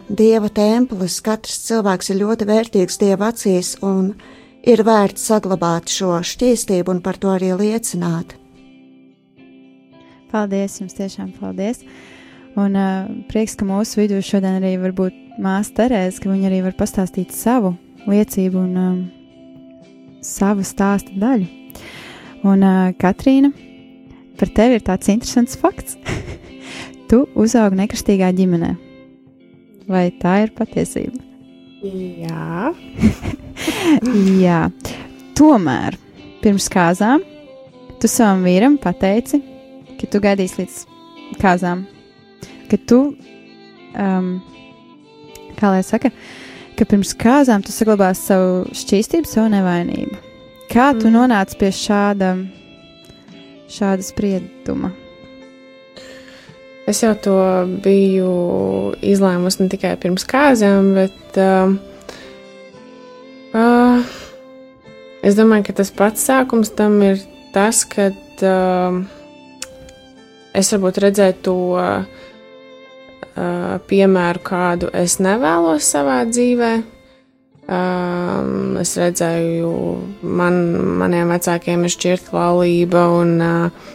dieva 0.08 0.48
templis, 0.48 1.18
katrs 1.24 1.58
cilvēks 1.66 2.10
ir 2.12 2.20
ļoti 2.22 2.48
vērtīgs 2.48 2.98
dieva 3.00 3.30
acīs 3.32 3.74
un 3.84 4.14
ir 4.66 4.82
vērts 4.86 5.28
saglabāt 5.28 5.92
šo 5.92 6.16
šķīstību 6.24 6.94
un 6.94 7.02
par 7.04 7.18
to 7.20 7.32
arī 7.34 7.52
liecināt. 7.58 8.34
Paldies, 10.32 10.80
jums 10.80 10.96
tiešām 10.96 11.34
paldies! 11.38 11.82
Un 12.56 12.72
uh, 12.72 13.10
prieks, 13.28 13.54
ka 13.58 13.66
mūsu 13.68 14.00
vidū 14.00 14.22
šodien 14.24 14.56
arī 14.62 14.78
var 14.80 14.94
būt 14.96 15.16
māsa 15.44 15.74
Terēze, 15.76 16.22
ka 16.22 16.32
viņa 16.32 16.48
arī 16.48 16.62
var 16.64 16.76
pastāstīt 16.78 17.34
savu 17.36 17.74
liecību 18.08 18.62
un 18.62 18.80
um, 18.80 18.96
savu 20.24 20.64
stāstu 20.64 21.18
daļu. 21.20 21.50
Un 22.48 22.64
uh, 22.64 22.94
Katrīna, 22.96 23.52
par 24.40 24.54
tevi 24.56 24.80
ir 24.80 24.88
tāds 24.88 25.12
interesants 25.12 25.60
fakts. 25.60 26.00
tu 27.12 27.26
uzaugi 27.36 27.84
nekristīgā 27.84 28.32
ģimenē. 28.40 28.85
Vai 29.86 30.08
tā 30.22 30.40
ir 30.44 30.52
patiesība? 30.56 31.20
Jā. 31.86 32.72
Jā. 34.46 34.60
Tomēr 35.36 35.98
pirms 36.42 36.70
kāzām 36.72 37.22
tu 38.00 38.10
savam 38.10 38.46
vīram 38.46 38.80
pateici, 38.80 39.42
ka 40.00 40.08
tu 40.10 40.22
gaidīsi 40.24 40.64
līdz 40.64 40.80
kāzām 41.42 41.84
ka 42.70 42.78
tu, 42.86 43.00
um, 43.98 44.28
kā 45.58 45.70
lai 45.72 45.82
saka, 45.86 46.10
ka 46.76 46.86
pirms 46.88 47.14
kāzām 47.18 47.64
tu 47.64 47.74
saglabāsi 47.74 48.28
savu 48.30 48.76
šķīstību, 48.76 49.30
savu 49.30 49.50
nevainību. 49.54 50.20
Kā 50.72 50.90
tu 50.96 51.06
mm. 51.06 51.14
nonāci 51.14 51.58
pie 51.60 51.72
šāda, 51.74 52.34
šāda 53.72 54.06
sprieduma? 54.06 54.92
Es 56.86 57.02
jau 57.02 57.16
to 57.18 57.36
biju 57.82 58.32
izlēmusi 59.02 59.64
ne 59.64 59.72
tikai 59.72 59.96
pirms 59.98 60.22
kāzām, 60.30 60.92
bet 60.94 61.38
uh, 61.42 61.72
uh, 63.58 64.12
es 65.26 65.34
domāju, 65.34 65.66
ka 65.66 65.74
tas 65.80 65.90
pats 65.90 66.28
sākums 66.28 66.70
tam 66.78 67.00
ir 67.02 67.18
tas, 67.54 67.82
ka 67.90 68.12
uh, 68.14 69.00
es 70.54 70.70
varbūt 70.76 71.00
redzēju 71.08 71.36
to 71.48 71.56
uh, 71.74 72.04
uh, 73.34 73.74
piemēru, 73.90 74.44
kādu 74.46 74.92
es 74.94 75.18
nevēlos 75.18 75.90
savā 75.90 76.20
dzīvē. 76.30 76.70
Um, 77.66 78.76
es 78.78 78.94
redzēju, 78.94 79.74
man, 80.38 80.62
maniem 81.02 81.34
vecākiem 81.34 81.82
ir 81.82 81.94
šķirta 81.96 82.36
laulība 82.36 83.08
un 83.18 83.36
uh, 83.42 83.86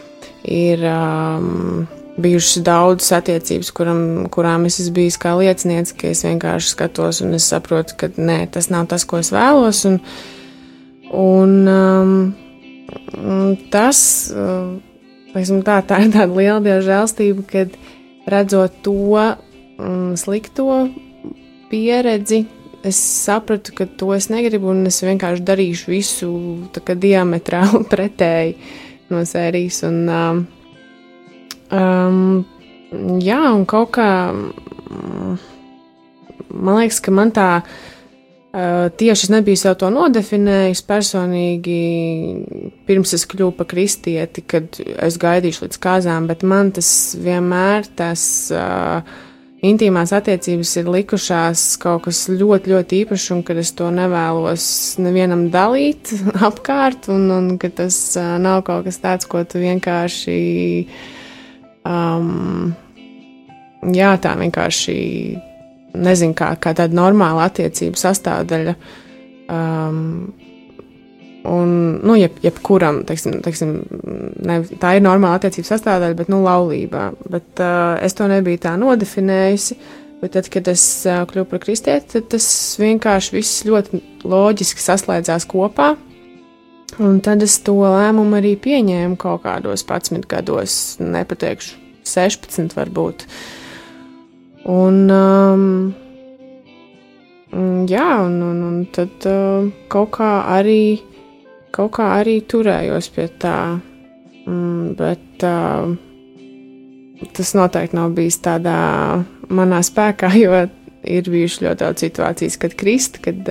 ir 0.44 0.84
um, 0.92 1.86
bijušas 2.20 2.62
daudzas 2.64 3.12
attiecības, 3.16 3.70
kuram, 3.72 4.02
kurām 4.32 4.66
es 4.68 4.78
esmu 4.82 4.98
bijis 5.00 5.18
kā 5.20 5.32
liecinieks, 5.38 5.94
ka 5.96 6.10
es 6.12 6.24
vienkārši 6.26 6.74
skatos 6.74 7.22
un 7.24 7.36
es 7.38 7.48
saprotu, 7.48 7.96
ka 7.98 8.10
nē, 8.16 8.44
tas 8.52 8.68
nav 8.72 8.90
tas, 8.92 9.06
ko 9.08 9.20
es 9.22 9.32
vēlos. 9.32 9.84
Un, 9.88 9.98
un 11.16 11.54
um, 11.72 12.14
tas, 13.72 14.02
uh, 14.36 14.76
tā, 15.32 15.80
tā 15.88 16.02
ir 16.04 16.12
tāda 16.12 16.28
liela 16.28 16.60
dievžēlstība, 16.64 17.46
kad 17.48 17.78
redzot 18.28 18.82
to 18.84 19.16
mm, 19.16 20.12
slikto 20.20 20.68
pieredzi, 21.72 22.44
es 22.84 22.98
sapratu, 22.98 23.72
ka 23.76 23.86
to 23.86 24.12
es 24.12 24.28
negribu, 24.28 24.72
un 24.74 24.84
es 24.90 25.00
vienkārši 25.04 25.46
darīšu 25.48 25.92
visu 25.92 26.32
diametrāli 26.76 27.86
pretēji 27.92 28.58
no 29.12 29.22
sērijas. 29.28 29.84
Un, 29.88 30.02
um, 30.10 30.42
um, 31.72 32.42
jā, 33.22 33.40
un 33.52 33.64
kaut 33.68 33.94
kā 33.96 34.10
man 36.52 36.78
liekas, 36.82 37.00
ka 37.02 37.14
man 37.14 37.34
tā 37.34 37.48
Uh, 38.52 38.90
tieši 38.92 39.24
es 39.24 39.30
nebiju 39.32 39.56
sev 39.56 39.78
to 39.80 39.88
nodefinējis 39.88 40.82
personīgi, 40.84 41.76
pirms 42.84 43.14
es 43.16 43.22
kļuvu 43.24 43.54
par 43.56 43.64
kristieti, 43.70 44.42
kad 44.44 44.76
es 44.76 45.16
gaidīšu 45.16 45.64
līdz 45.64 45.78
kāzām, 45.80 46.26
bet 46.28 46.44
man 46.44 46.68
tas 46.76 46.90
vienmēr 47.16 47.88
tas 47.96 48.24
uh, 48.52 49.00
intīmās 49.64 50.12
attiecības 50.12 50.74
ir 50.82 50.92
likušās 50.98 51.64
kaut 51.80 52.04
kas 52.10 52.26
ļoti, 52.28 52.74
ļoti 52.74 53.00
īpašs, 53.06 53.30
un 53.38 53.40
kad 53.48 53.56
es 53.62 53.72
to 53.78 53.88
nevēlos 53.88 54.68
nevienam 55.00 55.46
dalīt 55.54 56.12
apkārt, 56.50 57.08
un, 57.08 57.30
un 57.32 57.50
ka 57.56 57.72
tas 57.72 58.02
uh, 58.20 58.34
nav 58.36 58.66
kaut 58.68 58.84
kas 58.90 59.00
tāds, 59.00 59.32
ko 59.32 59.46
tu 59.48 59.64
vienkārši. 59.64 60.36
Um, 61.88 62.74
jā, 63.90 64.12
tā 64.22 64.34
vienkārši 64.38 64.96
nezinu, 65.98 66.36
kā, 66.38 66.52
kā 66.62 66.74
tāda 66.76 66.96
normāla 66.96 67.48
attiecību 67.50 67.98
sastāvdaļa. 68.00 68.76
Um, 69.52 70.30
un, 71.48 71.72
nu, 72.06 72.14
jeb, 72.16 72.38
jebkuram, 72.44 73.02
teiksim, 73.08 73.40
teiksim, 73.44 73.74
ne, 74.46 74.60
tā 74.80 74.94
ir 74.96 75.04
normāla 75.04 75.40
attiecību 75.40 75.68
sastāvdaļa, 75.68 76.18
bet, 76.20 76.30
nu, 76.32 76.42
laulībā. 76.46 77.08
Bet 77.32 77.64
uh, 77.64 77.98
es 78.04 78.16
to 78.18 78.30
nebiju 78.30 78.62
tā 78.62 78.76
nodefinējusi. 78.80 79.80
Bet 80.22 80.36
tad, 80.36 80.46
kad 80.54 80.68
es 80.70 80.84
uh, 81.10 81.24
kļuvu 81.26 81.48
par 81.50 81.60
kristieti, 81.64 82.12
tad 82.14 82.28
tas 82.36 82.46
vienkārši 82.78 83.34
viss 83.34 83.64
ļoti 83.66 83.98
loģiski 84.22 84.84
saslēdzās 84.84 85.48
kopā. 85.50 85.96
Un 87.00 87.22
tad 87.24 87.40
es 87.44 87.56
to 87.64 87.78
lēmumu 87.80 88.36
arī 88.36 88.52
pieņēmu 88.60 89.16
kaut 89.20 89.46
kādos 89.46 89.86
11 89.88 90.28
gados, 90.28 90.78
nepateikšu, 91.00 91.78
16 92.04 92.76
varbūt. 92.76 93.24
Uh, 93.24 93.60
Un, 94.62 95.10
um, 95.10 95.94
jā, 97.90 98.06
un, 98.22 98.36
un, 98.46 98.60
un 98.62 98.76
tad 98.94 99.26
uh, 99.26 99.66
kaut 99.90 100.12
kā 100.14 100.30
arī, 100.54 101.02
kaut 101.74 101.96
kā 101.98 102.12
arī 102.20 102.36
turējos 102.46 103.10
pie 103.10 103.26
tā, 103.42 103.56
bet 104.98 105.46
uh, 105.48 105.90
tas 107.34 107.52
noteikti 107.58 107.98
nav 107.98 108.14
bijis 108.14 108.38
tādā 108.44 108.78
manā 109.50 109.82
spēkā, 109.82 110.30
jo 110.44 110.54
ir 111.02 111.32
bijušas 111.34 111.66
ļoti 111.66 111.82
daudz 111.82 112.06
situācijas, 112.06 112.60
kad 112.62 112.78
krist, 112.78 113.18
kad, 113.24 113.42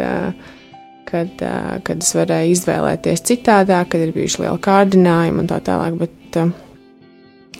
kad, 1.11 1.43
kad 1.85 2.03
es 2.03 2.15
varēju 2.15 2.55
izvēlēties 2.55 3.25
citādāk, 3.27 3.91
kad 3.93 4.03
ir 4.05 4.13
bijuši 4.15 4.45
lieli 4.45 4.63
kārdinājumi 4.63 5.43
un 5.43 5.49
tā 5.51 5.59
tālāk. 5.65 5.99
Bet 5.99 6.39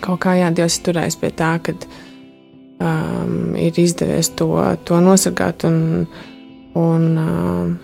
kaut 0.02 0.22
kā 0.24 0.36
jā, 0.40 0.50
Dievs 0.54 0.78
ir 0.78 0.88
turējis 0.88 1.18
pie 1.20 1.30
tā, 1.38 1.52
ka 1.62 1.76
um, 2.82 3.54
ir 3.58 3.78
izdevies 3.78 4.32
to, 4.38 4.50
to 4.88 5.00
nosargāt 5.04 5.66
un, 5.68 6.06
un, 6.78 7.08
um, 7.22 7.74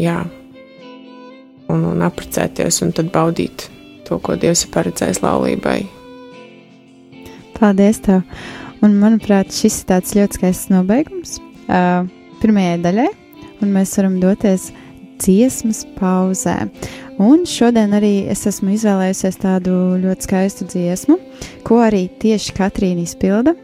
jā, 0.00 0.18
un, 1.72 1.86
un 1.94 2.04
apprecēties 2.06 2.82
un 2.84 2.92
tad 2.96 3.12
baudīt 3.14 3.68
to, 4.08 4.18
ko 4.18 4.36
Dievs 4.36 4.66
ir 4.66 4.74
paredzējis 4.74 5.22
laulībai. 5.24 5.80
Paldies! 7.58 8.02
Tev. 8.02 8.24
Un, 8.82 8.96
manuprāt, 8.98 9.52
šis 9.54 9.82
ir 9.82 9.90
tāds 9.92 10.16
ļoti 10.18 10.40
skaists 10.40 10.70
nobeigums 10.72 11.36
uh, 11.68 12.02
pirmajai 12.42 12.80
daļai, 12.82 13.10
un 13.62 13.74
mēs 13.76 13.94
varam 13.94 14.16
doties 14.22 14.72
dziesmas 15.22 15.84
pauzē. 15.98 16.56
Un 17.22 17.44
šodien 17.48 17.94
arī 17.94 18.26
es 18.32 18.46
esmu 18.50 18.74
izvēlējusies 18.76 19.38
tādu 19.42 19.74
ļoti 20.02 20.28
skaistu 20.28 20.66
dziesmu, 20.72 21.18
ko 21.66 21.82
arī 21.84 22.06
tieši 22.22 22.56
Katrīna 22.56 23.06
izpilda. 23.06 23.54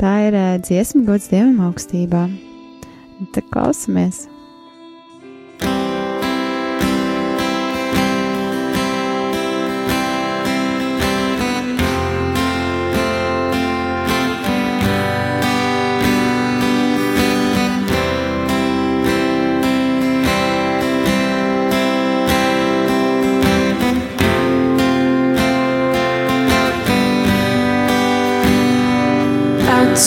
Tā 0.00 0.12
ir 0.28 0.36
uh, 0.38 0.50
dziesma 0.62 1.06
gods 1.08 1.30
Dievam 1.32 1.64
augstībā. 1.70 2.28
Tad 3.34 3.48
klausamies! 3.50 4.28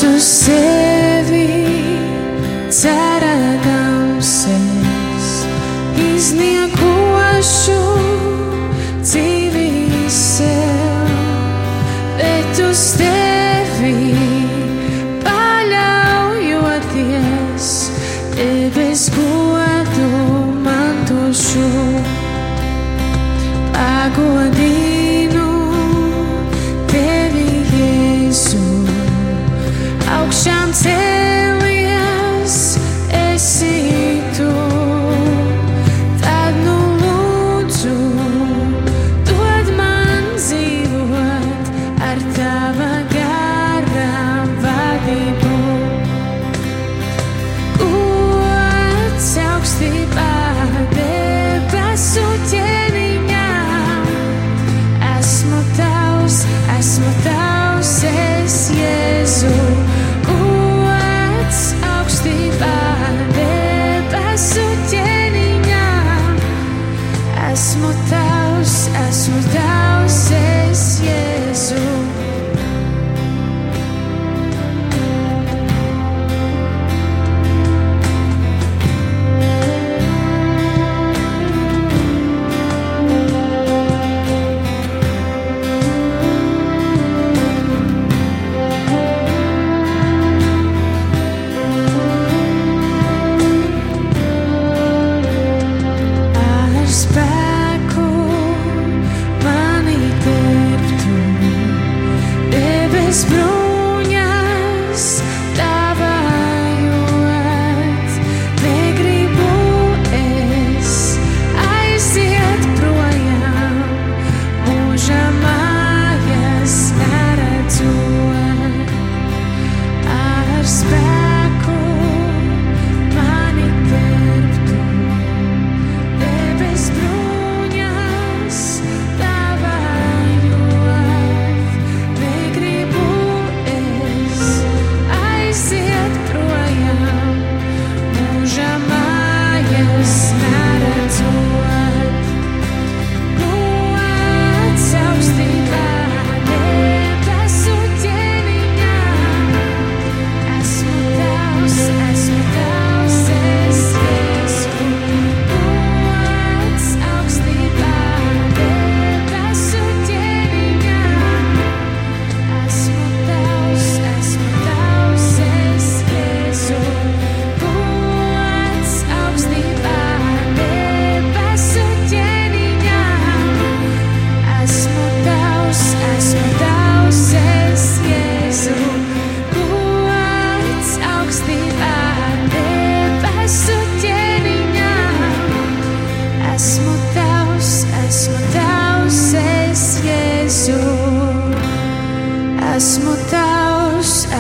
To 0.02 0.10
sevi 0.20 1.44
cerēdams 2.74 4.32
es 4.56 5.30
izniekošu 6.08 7.80
dzīvi 9.06 9.70
sev, 10.18 11.16
bet 12.18 12.64
uz 12.72 12.86
tevi 12.98 13.13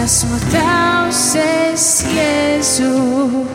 Esmu 0.04 0.36
tavs, 0.52 1.20
es 1.40 2.04
Jēzu. 2.12 3.46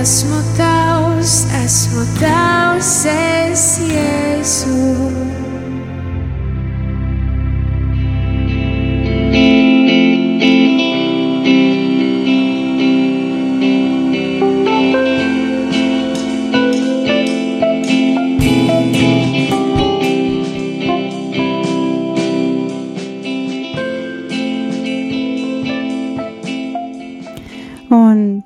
Esmu 0.00 0.40
tavs, 0.56 1.34
esmu 1.60 2.06
tavs, 2.16 2.94
es 3.12 3.66
Jēzu. 3.92 5.51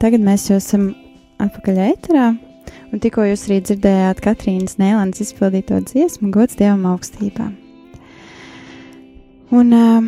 Tagad 0.07 0.23
mēs 0.23 0.45
jau 0.47 0.61
esam 0.61 0.91
atpakaļ 1.43 1.79
ēterā, 1.89 2.27
un 2.95 3.01
tikko 3.03 3.25
jūs 3.27 3.49
arī 3.49 3.57
dzirdējāt 3.65 4.21
Katrīnas 4.23 4.79
Nēlandes 4.79 5.25
izpildīto 5.25 5.81
dziesmu 5.83 6.31
Gods 6.35 6.55
Dievam 6.61 6.85
augstībā. 6.93 7.49
Un 9.57 9.75
uh, 9.75 10.07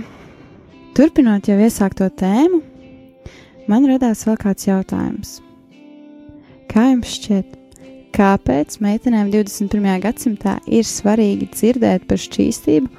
turpinot 0.95 1.51
jau 1.51 1.59
iesākto 1.59 2.07
tēmu, 2.21 2.63
man 3.67 3.91
radās 3.91 4.23
vēl 4.29 4.39
kāds 4.39 4.71
jautājums. 4.71 5.35
Kā 6.71 6.93
jums 6.93 7.19
šķiet, 7.19 7.59
kāpēc 8.15 8.79
meitenēm 8.85 9.35
21. 9.35 9.93
gadsimtā 10.07 10.61
ir 10.71 10.87
svarīgi 10.87 11.51
dzirdēt 11.57 12.07
par 12.07 12.23
šķīstību? 12.23 12.91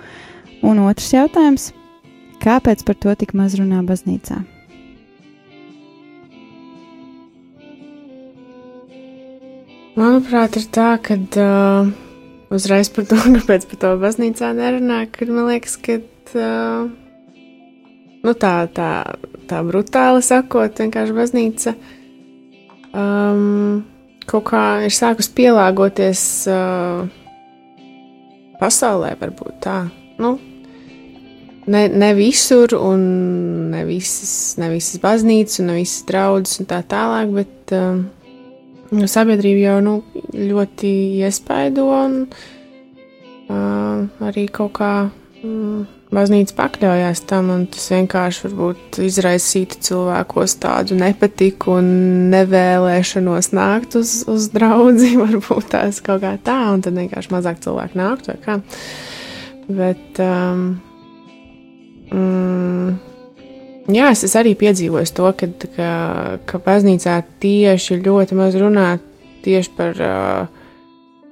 Un 0.67 0.83
otrs 0.83 1.13
jautājums- 1.15 1.71
kāpēc 2.45 2.83
par 2.83 2.95
to 2.99 3.15
tik 3.15 3.37
maz 3.37 3.55
runā 3.55 3.85
baznīcā? 3.87 4.43
Manuprāt, 9.99 10.55
ir 10.55 10.67
tā, 10.71 10.93
ka 11.03 11.17
uh, 11.19 11.89
uzreiz 12.55 12.87
par 12.93 13.07
to, 13.09 13.17
kāpēc 13.35 13.65
par 13.67 13.79
to 13.81 13.93
baznīcā 13.99 14.53
nerunā, 14.55 15.03
kad 15.11 15.31
man 15.33 15.49
liekas, 15.49 15.75
ka 15.83 15.97
uh, 15.99 16.87
nu, 18.23 18.33
tā, 18.39 18.53
tā, 18.71 18.91
tā 19.49 19.61
brutāli 19.67 20.23
sakot, 20.23 20.79
vienkārši 20.79 21.15
baznīca 21.17 21.73
um, 22.93 23.81
kaut 24.29 24.45
kā 24.47 24.63
ir 24.85 24.95
sākus 24.95 25.27
pielāgoties 25.35 26.21
uh, 26.53 27.03
pasaulē, 28.61 29.17
varbūt 29.19 29.57
tā. 29.65 29.81
Nu, 30.21 30.37
ne, 31.67 31.83
ne 31.91 32.13
visur, 32.15 32.77
un 32.79 33.03
ne 33.73 33.83
visas, 33.89 34.55
ne 34.61 34.71
visas 34.71 35.03
baznīcas, 35.03 35.59
un 35.59 35.73
ne 35.73 35.81
visas 35.81 36.07
draudzes 36.07 36.63
un 36.63 36.71
tā 36.71 36.79
tālāk, 36.87 37.35
bet 37.35 37.75
uh, 37.75 37.99
sabiedrība 38.89 39.61
jau 39.67 39.77
nu, 39.85 39.93
ļoti 40.33 40.91
iespaido 41.21 41.85
un 41.93 42.11
uh, 42.25 44.01
arī 44.25 44.47
kaut 44.53 44.73
kā 44.79 44.93
mm, 45.43 45.85
baznīca 46.13 46.55
pakļaujās 46.57 47.21
tam, 47.29 47.51
un 47.53 47.65
tas 47.69 47.85
vienkārši 47.93 48.47
varbūt 48.47 48.99
izraisītu 49.05 49.79
cilvēkos 49.89 50.57
tādu 50.63 50.97
nepatiku 50.97 51.77
un 51.77 51.91
nevēlēšanos 52.33 53.51
nākt 53.57 53.99
uz, 53.99 54.15
uz 54.29 54.49
draugu, 54.53 55.13
varbūt 55.23 55.71
tās 55.75 56.01
kaut 56.05 56.23
kā 56.25 56.35
tā, 56.41 56.59
un 56.73 56.85
tad 56.85 56.97
vienkārši 56.97 57.33
mazāk 57.35 57.61
cilvēku 57.65 58.01
nākt 58.01 58.31
vai 58.31 58.37
kā. 58.45 58.59
Bet, 59.69 60.21
um, 60.25 60.63
mm, 62.09 62.78
Jā, 63.89 64.11
es, 64.13 64.21
es 64.27 64.35
arī 64.37 64.53
piedzīvoju 64.59 65.09
to, 65.17 65.29
ka, 65.33 65.47
ka, 65.73 65.91
ka 66.45 66.59
baznīcā 66.61 67.15
tieši 67.41 67.97
ļoti 68.05 68.35
maz 68.37 68.57
runā 68.59 68.89
tieši 69.41 69.71
par 69.77 70.01
uh, 70.03 70.59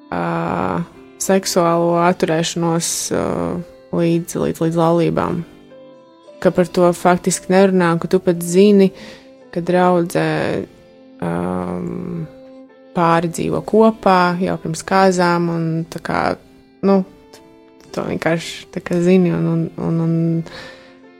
uh, 0.09 0.79
seksuālo 1.21 1.99
atturēšanos 2.01 2.89
uh, 3.13 3.59
līdz, 3.93 4.37
līdz, 4.41 4.63
līdz 4.63 4.79
laulībām. 4.79 5.43
Ka 6.41 6.51
par 6.53 6.69
to 6.73 6.89
faktiski 6.97 7.51
nerunā, 7.53 7.91
ka 8.01 8.09
tu 8.09 8.21
pat 8.23 8.41
zini, 8.41 8.89
ka 9.53 9.61
draudzē 9.65 10.31
um, 11.21 12.25
pāri 12.97 13.29
dzīvo 13.33 13.61
kopā 13.69 14.37
jau 14.41 14.57
pirms 14.63 14.81
kāzām, 14.87 15.51
un 15.53 15.67
tā 15.93 16.01
kā, 16.01 16.23
nu, 16.89 17.03
to 17.93 18.05
vienkārši 18.07 18.67
tā 18.73 18.81
kā 18.85 18.97
zini, 19.05 19.33
un, 19.33 19.45
un, 19.53 19.63
un, 19.77 20.01
un 20.07 20.17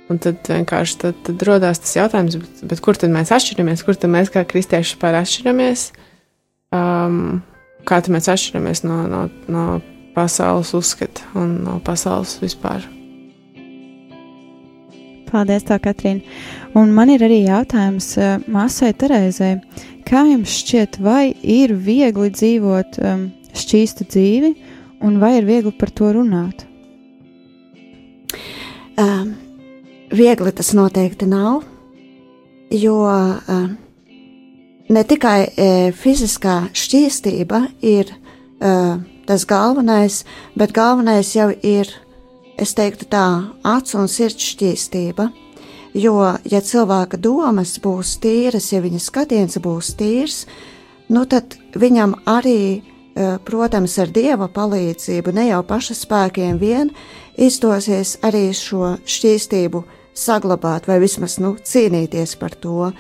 Un 0.07 0.19
tad 0.23 0.47
vienkārši 0.47 0.99
tad, 1.01 1.17
tad 1.27 1.43
radās 1.43 1.81
tas 1.83 1.97
jautājums, 1.97 2.37
bet, 2.39 2.59
bet 2.71 2.81
kur 2.83 2.95
tad 2.95 3.11
mēs 3.11 3.31
atšķiramies, 3.35 3.83
kur 3.83 3.97
tad 3.99 4.11
mēs 4.13 4.31
kā 4.31 4.45
kristieši 4.47 4.95
vispār 4.95 5.17
atšķiramies? 5.19 5.89
Um, 6.75 7.41
kā 7.87 7.99
tad 7.99 8.13
mēs 8.15 8.29
atšķiramies 8.31 8.85
no, 8.87 9.01
no, 9.11 9.25
no 9.51 9.63
pasaules 10.15 10.71
uzskata 10.77 11.25
un 11.35 11.57
no 11.65 11.81
pasaules 11.83 12.37
vispār? 12.39 12.85
Paldies, 15.27 15.65
tā, 15.67 15.75
Katrīna. 15.83 16.23
Un 16.79 16.93
man 16.95 17.11
ir 17.11 17.25
arī 17.27 17.41
jautājums 17.43 18.13
uh, 18.15 18.37
māsai 18.47 18.93
Terēzai. 18.95 19.57
Kā 20.07 20.21
jums 20.29 20.53
šķiet, 20.61 21.01
vai 21.03 21.33
ir 21.43 21.73
viegli 21.75 22.29
dzīvot 22.31 23.01
um, 23.03 23.25
šķīstu 23.51 24.07
dzīvi, 24.07 24.53
un 25.03 25.19
vai 25.19 25.33
ir 25.41 25.49
viegli 25.49 25.75
par 25.75 25.91
to 25.91 26.13
runāt? 26.15 26.63
Um 28.95 29.35
Viegli 30.17 30.51
tas 30.51 30.71
noteikti 30.73 31.27
nav, 31.29 31.61
jo 32.71 32.93
uh, 33.05 33.65
ne 34.89 35.01
tikai 35.05 35.41
uh, 35.45 35.89
fiziskā 35.93 36.55
šķīstība 36.73 37.59
ir 37.85 38.09
uh, 38.09 38.95
tas 39.27 39.45
galvenais, 39.45 40.23
bet 40.57 40.73
galvenais 40.73 41.35
jau 41.35 41.51
ir, 41.61 41.91
es 42.57 42.73
teiktu, 42.73 43.05
tā 43.11 43.25
acu 43.61 43.99
un 44.01 44.09
sirds 44.09 44.47
šķīstība. 44.55 45.27
Jo, 45.97 46.15
ja 46.49 46.63
cilvēka 46.65 47.19
domas 47.21 47.75
būs 47.83 48.15
tīras, 48.23 48.71
ja 48.73 48.81
viņa 48.81 49.03
skatiens 49.03 49.59
būs 49.61 49.91
tīrs, 49.99 50.39
nu 51.13 51.27
tad 51.29 51.59
viņam 51.77 52.15
arī, 52.29 52.81
protams, 53.45 53.97
ar 54.01 54.09
dieva 54.13 54.49
palīdzību, 54.53 55.33
ne 55.33 55.47
jau 55.49 55.61
paša 55.65 55.97
spēkiem 55.97 56.59
vien, 56.61 56.91
izdosies 57.37 58.17
arī 58.25 58.49
šo 58.53 58.95
šķīstību 59.09 59.85
saglabāt 60.17 60.87
vai 60.89 60.99
vismaz 61.03 61.37
nu, 61.43 61.55
cīnīties 61.61 62.35
par 62.41 62.55
to. 62.57 62.91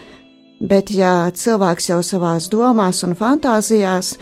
Bet, 0.57 0.89
ja 0.89 1.29
cilvēks 1.33 1.91
jau 1.91 2.01
savās 2.05 2.49
domās 2.49 3.03
un 3.05 3.13
fantāzijās 3.17 4.15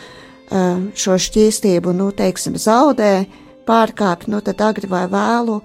šo 0.95 1.15
šķīstību, 1.25 1.93
nu, 1.95 2.09
teiksim, 2.15 2.57
zaudē, 2.59 3.25
pārkāpj, 3.65 4.29
nu, 4.33 4.41
tad 4.45 4.61
agri 4.61 4.89
vai 4.91 5.05
vēlu 5.11 5.61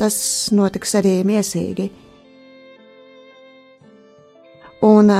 tas 0.00 0.16
notiks 0.50 0.96
arī 0.98 1.18
miesīgi. 1.26 1.90
Un, 4.84 5.12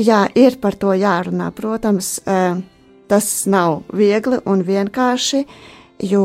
jā, 0.00 0.20
ir 0.34 0.56
par 0.62 0.78
to 0.80 0.94
jārunā. 0.96 1.50
Protams, 1.54 2.16
tas 3.10 3.28
nav 3.50 3.82
viegli 3.92 4.40
un 4.48 4.64
vienkārši, 4.66 5.44
jo 6.10 6.24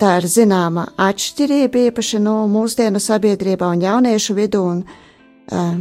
Tā 0.00 0.14
ir 0.16 0.24
zināma 0.32 0.86
atšķirība 0.96 1.82
īpaši 1.90 2.22
no 2.24 2.46
mūsdienu 2.48 3.00
sabiedrībā 3.04 3.68
un 3.68 3.82
jauniešu 3.84 4.36
vidū. 4.38 4.62
Un, 4.64 4.78
uh, 5.52 5.74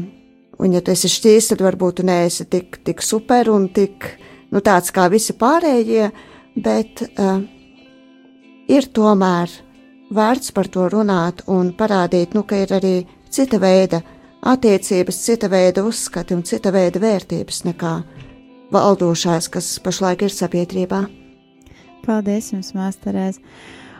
un 0.59 0.75
ja 0.75 0.81
tu 0.83 0.91
esi 0.91 1.07
šķīs, 1.11 1.53
tad 1.53 1.63
varbūt 1.63 2.01
tu 2.01 2.07
neesi 2.09 2.49
tik, 2.51 2.81
tik 2.83 3.03
super 3.05 3.47
un 3.53 3.69
tik 3.71 4.09
nu, 4.51 4.59
tāds 4.59 4.91
kā 4.91 5.07
visi 5.11 5.37
pārējie, 5.39 6.09
bet 6.59 7.05
uh, 7.13 7.39
ir 8.67 8.91
tomēr 8.91 9.55
vērts 10.11 10.51
par 10.51 10.67
to 10.67 10.89
runāt 10.91 11.45
un 11.47 11.71
parādīt, 11.77 12.35
nu, 12.35 12.43
ka 12.43 12.59
ir 12.65 12.75
arī 12.75 12.95
cita 13.31 13.59
veida 13.61 14.01
attiecības, 14.51 15.23
cita 15.25 15.47
veida 15.51 15.83
uzskati 15.87 16.35
un 16.35 16.43
cita 16.43 16.73
veida 16.75 16.99
vērtības 16.99 17.63
nekā 17.71 17.97
valdošās, 18.73 19.47
kas 19.53 19.77
pašlaik 19.83 20.27
ir 20.27 20.33
sabiedrībā. 20.33 21.05
Paldies 22.03 22.51
jums, 22.51 22.73
Māsterēs! 22.75 23.39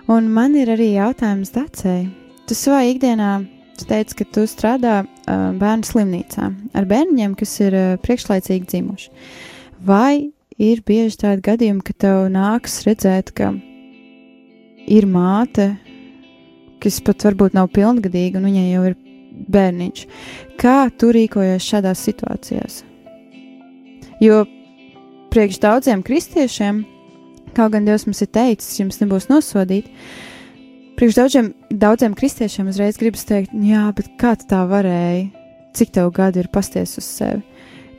Un 0.10 0.26
man 0.34 0.56
ir 0.58 0.72
arī 0.74 0.95
jautājums 0.95 1.52
Dacei. 1.54 2.08
Tu 2.50 2.56
savā 2.58 2.82
ikdienā 2.89 3.43
teici, 3.86 4.15
ka 4.17 4.26
tu 4.34 4.48
strādā 4.50 5.04
uh, 5.06 5.52
bērnu 5.60 5.86
slimnīcā 5.86 6.50
ar 6.76 6.88
bērniem, 6.89 7.36
kas 7.38 7.54
ir 7.62 7.78
uh, 7.78 7.91
priekšlaicīgi 8.02 8.65
dzimuši. 8.72 9.12
Vai 9.86 10.32
ir 10.58 10.82
bieži 10.88 11.22
tādi 11.22 11.45
gadījumi, 11.45 11.86
ka 11.86 11.95
tev 12.06 12.24
nāks 12.34 12.82
redzēt, 12.88 13.32
ka 13.38 13.54
ir 14.89 15.08
māte, 15.08 15.72
kas 16.82 17.00
pat 17.06 17.30
varbūt 17.30 17.56
nav 17.56 17.69
pilngadīga, 17.76 18.41
un 18.41 18.50
viņai 18.50 18.67
jau 18.72 18.86
ir 18.89 18.98
bērniņš. 19.54 20.06
Kā 20.60 20.78
tu 20.98 21.13
rīkojies 21.15 21.69
šādās 21.69 22.02
situācijās? 22.10 22.82
Jo 24.19 24.43
priekš 25.32 25.62
daudziem 25.63 26.02
kristiešiem 26.04 26.82
Kaut 27.57 27.73
gan 27.73 27.88
Dievs 27.88 28.05
mums 28.07 28.21
ir 28.23 28.29
teicis, 28.33 28.77
jums 28.79 28.99
nebūs 29.01 29.29
nosodīti. 29.31 29.91
Priekš 30.99 31.15
daudziem, 31.15 31.53
daudziem 31.71 32.15
kristiešiem 32.17 32.69
uzreiz 32.71 32.99
gribas 32.99 33.23
teikt, 33.27 33.53
jā, 33.63 33.85
bet 33.95 34.12
kā 34.19 34.33
tā 34.39 34.65
varēja? 34.67 35.29
Cik 35.77 35.93
tev 35.95 36.09
gadi 36.12 36.41
ir 36.41 36.49
pasties 36.51 36.97
uz 36.99 37.05
sevi? 37.07 37.43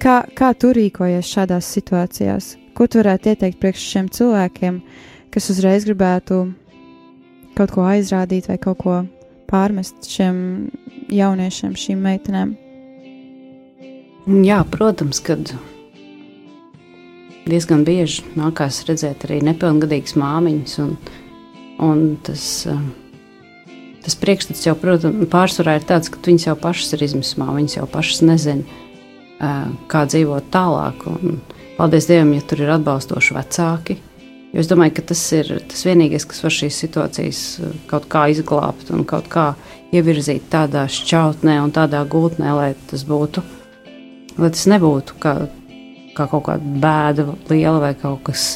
Kā, 0.01 0.23
kā 0.37 0.51
tu 0.57 0.73
rīkojies 0.77 1.29
šādās 1.29 1.69
situācijās? 1.77 2.55
Ko 2.77 2.87
tu 2.89 3.01
varētu 3.01 3.33
ieteikt 3.33 3.61
priekš 3.61 3.87
šiem 3.93 4.11
cilvēkiem, 4.17 4.81
kas 5.33 5.51
uzreiz 5.53 5.87
gribētu 5.89 6.43
kaut 7.59 7.75
ko 7.75 7.85
aizrādīt 7.89 8.49
vai 8.49 8.57
kaut 8.63 8.81
ko 8.81 8.97
pārmest 9.51 10.09
šiem 10.09 10.39
jauniešiem, 11.13 11.77
šīm 11.77 12.05
meitenēm? 12.07 12.55
Jā, 14.47 14.61
protams, 14.71 15.21
kad 15.25 15.53
diezgan 17.51 17.85
bieži 17.87 18.25
nākās 18.39 18.85
redzēt 18.89 19.27
arī 19.29 19.43
nepilngadīgas 19.47 20.17
māmiņas. 20.21 20.79
Un, 20.85 20.97
un 21.85 22.03
tas 22.27 22.47
uh, 22.71 22.81
tas 24.05 24.17
priekšstats 24.19 24.67
jau, 24.67 24.77
protams, 24.79 25.29
pārsvarā 25.31 25.77
ir 25.79 25.87
tāds, 25.89 26.11
ka 26.13 26.21
viņas 26.25 26.49
jau 26.51 26.57
pašas 26.61 26.95
ir 26.97 27.07
izmismā, 27.07 27.51
viņas 27.57 27.79
jau 27.79 27.87
pašas 27.91 28.23
nezina, 28.27 28.79
kā 29.91 30.05
dzīvot 30.09 30.51
tālāk. 30.53 31.05
Un, 31.11 31.41
paldies 31.79 32.09
Dievam, 32.09 32.33
ja 32.37 32.45
tur 32.45 32.65
ir 32.65 32.73
atbalstoši 32.77 33.37
vecāki. 33.37 33.99
Jo 34.51 34.65
es 34.65 34.69
domāju, 34.71 34.97
ka 34.97 35.05
tas 35.13 35.21
ir 35.37 35.53
tas 35.71 35.85
vienīgais, 35.87 36.27
kas 36.27 36.43
var 36.43 36.55
šīs 36.57 36.81
situācijas 36.83 37.43
kaut 37.91 38.09
kā 38.11 38.25
izglābt 38.33 38.91
un 38.91 39.05
kaut 39.07 39.29
kā 39.31 39.53
ievirzīt 39.95 40.49
tādā 40.51 40.89
šķautnē 40.91 41.61
un 41.63 41.71
tādā 41.75 42.03
gultnē, 42.11 42.51
lai 42.57 42.71
tas 42.91 43.05
būtu, 43.07 43.45
lai 44.43 44.51
tas 44.51 44.67
nebūtu 44.73 45.21
kā, 45.23 45.37
kā 46.21 46.29
kaut 46.31 46.47
kāda 46.53 46.77
bēda 46.85 47.27
liela 47.51 47.81
vai 47.83 47.97
kaut 47.99 48.23
kas, 48.29 48.53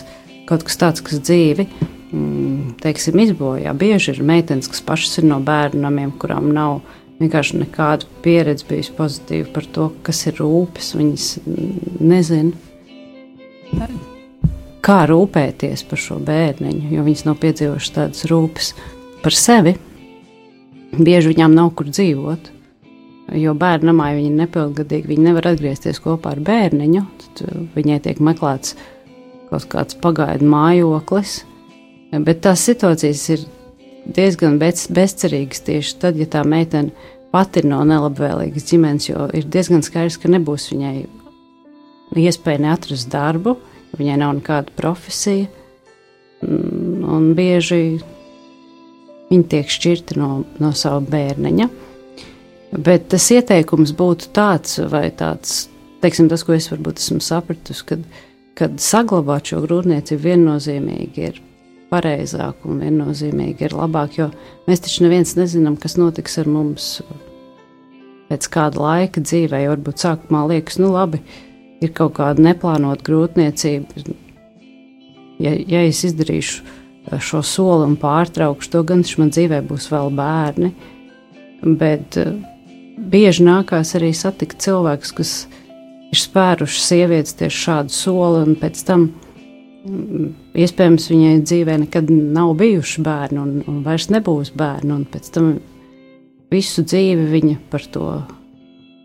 kaut 0.46 0.68
kas 0.68 0.80
tāds, 0.80 1.02
kas 1.04 1.24
dzīvi 1.24 1.66
Mm, 2.14 2.74
teiksim, 2.82 3.18
izbojā. 3.18 3.72
Bieži 3.74 4.12
ir 4.12 4.20
meitenes, 4.26 4.68
kas 4.70 4.82
pašas 4.86 5.18
ir 5.18 5.26
no 5.26 5.40
bērnu 5.42 5.80
namiem, 5.82 6.12
kurām 6.20 6.52
nav 6.54 6.84
vienkārši 7.18 7.58
nekāda 7.62 8.06
pieredze 8.22 8.66
bijusi 8.68 8.94
pozitīva 8.94 9.48
par 9.54 9.66
to, 9.74 9.88
kas 10.06 10.20
ir 10.28 10.38
rūpes. 10.38 10.92
Viņas 10.98 11.26
nezina, 12.04 12.52
kā 14.84 15.00
rūpēties 15.10 15.86
par 15.90 16.02
šo 16.04 16.20
bērniņu, 16.28 16.92
jo 16.94 17.06
viņas 17.08 17.26
nav 17.26 17.40
piedzīvojušas 17.42 17.96
tādas 17.98 18.28
rūpes 18.30 18.72
par 19.24 19.34
sevi. 19.34 19.74
Bieži 20.94 21.32
viņām 21.32 21.56
nav 21.56 21.74
kur 21.74 21.90
dzīvot. 21.90 22.52
Jo 23.40 23.56
bērnamā 23.58 24.12
ja 24.12 24.20
viņi 24.20 24.30
ir 24.30 24.40
nepilngadīgi, 24.44 25.10
viņi 25.16 25.30
nevar 25.32 25.54
atgriezties 25.54 26.02
kopā 26.04 26.36
ar 26.36 26.44
bērniņu. 26.44 27.06
Tad 27.34 27.74
viņai 27.74 27.98
tiek 28.04 28.20
meklēts 28.22 28.76
kaut 29.50 29.66
kāds 29.70 29.98
pagaidu 30.02 30.46
mājoklis, 30.50 31.42
Bet 32.22 32.44
tās 32.44 32.62
situācijas 32.68 33.24
ir 33.34 33.42
diezgan 34.14 34.58
bez, 34.60 34.86
bezcerīgas 34.94 35.64
tieši 35.66 35.98
tad, 36.02 36.18
ja 36.20 36.28
tā 36.30 36.44
meitene 36.46 36.92
pati 37.34 37.62
ir 37.62 37.68
no 37.70 37.80
nelabvēlīgas 37.88 38.68
ģimenes, 38.70 39.08
jo 39.08 39.26
ir 39.34 39.48
diezgan 39.50 39.82
skaidrs, 39.82 40.20
ka 40.22 40.30
nebūs 40.30 40.68
viņai 40.70 40.94
iespēja 42.22 42.62
neatrast 42.68 43.10
darbu, 43.10 43.56
viņai 43.98 44.18
nav 44.20 44.36
nekāda 44.38 44.74
profesija, 44.78 45.48
mm, 46.44 47.02
un 47.16 47.32
bieži 47.34 47.80
viņi 49.32 49.48
tiek 49.50 49.72
šķirti 49.74 50.20
no, 50.20 50.44
no 50.62 50.70
sava 50.76 51.02
bērniņa. 51.02 51.70
Bet 52.84 53.08
tas 53.10 53.26
ieteikums 53.34 53.94
būtu 53.98 54.30
tāds, 54.34 54.78
vai 54.90 55.08
tāds, 55.14 55.64
teiksim, 56.04 56.28
tas, 56.30 56.44
ko 56.46 56.54
es 56.56 56.68
varbūt 56.72 57.00
esmu 57.02 57.20
sapratusi, 57.24 57.84
kad, 57.88 58.06
kad 58.58 58.78
saglabāt 58.82 59.50
šo 59.50 59.62
grūtniecību 59.64 60.28
viennozīmīgi 60.28 61.28
ir 61.30 61.40
pareizāk 61.92 62.64
un 62.68 62.82
viennozīmīgi 62.84 63.68
ir 63.68 63.76
labāk, 63.76 64.18
jo 64.18 64.28
mēs 64.68 64.84
taču 64.84 65.06
neviens 65.06 65.36
nezinām, 65.38 65.78
kas 65.80 65.98
notiks 66.00 66.38
ar 66.42 66.50
mums 66.50 66.88
pēc 68.30 68.48
kāda 68.52 68.80
laika 68.82 69.22
dzīvē. 69.22 69.64
Varbūt 69.70 70.04
sākumā 70.04 70.44
liekas, 70.50 70.78
nu 70.82 70.90
labi, 70.94 71.20
ir 71.84 71.92
kaut 71.96 72.16
kāda 72.18 72.42
neplānota 72.44 73.04
grūtniecība. 73.06 74.06
Ja, 75.42 75.52
ja 75.52 75.82
es 75.84 76.04
izdarīšu 76.06 76.62
eh, 76.64 77.20
šo 77.20 77.42
soli 77.44 77.88
un 77.90 77.98
pārtraukšu 78.00 78.72
to, 78.72 78.82
gan 78.86 79.04
man 79.20 79.32
dzīvē 79.34 79.60
būs 79.68 79.90
vēl 79.92 80.12
bērni, 80.14 80.70
bet 81.80 82.18
uh, 82.20 82.34
bieži 82.98 83.44
nākās 83.46 83.94
arī 83.98 84.12
satikt 84.14 84.62
cilvēkus, 84.62 85.12
kas 85.16 85.34
ir 86.14 86.22
spēruši 86.22 86.80
sievietes 86.80 87.36
tieši 87.38 87.62
šādu 87.66 87.94
soli 87.94 88.42
un 88.46 88.58
pēc 88.60 88.82
tam 88.86 89.08
iespējams 89.84 91.10
viņai 91.10 91.34
dzīvē 91.44 91.76
nekad 91.84 92.08
nav 92.10 92.54
bijuši 92.60 93.02
bērni, 93.04 93.40
un, 93.40 93.58
un 93.68 93.82
vairs 93.84 94.08
nebūs 94.12 94.54
bērni. 94.56 95.02
Pēc 95.12 95.30
tam 95.34 95.50
visu 96.52 96.84
dzīvi 96.86 97.28
viņa 97.32 97.58
par 97.72 97.84
to 97.92 98.08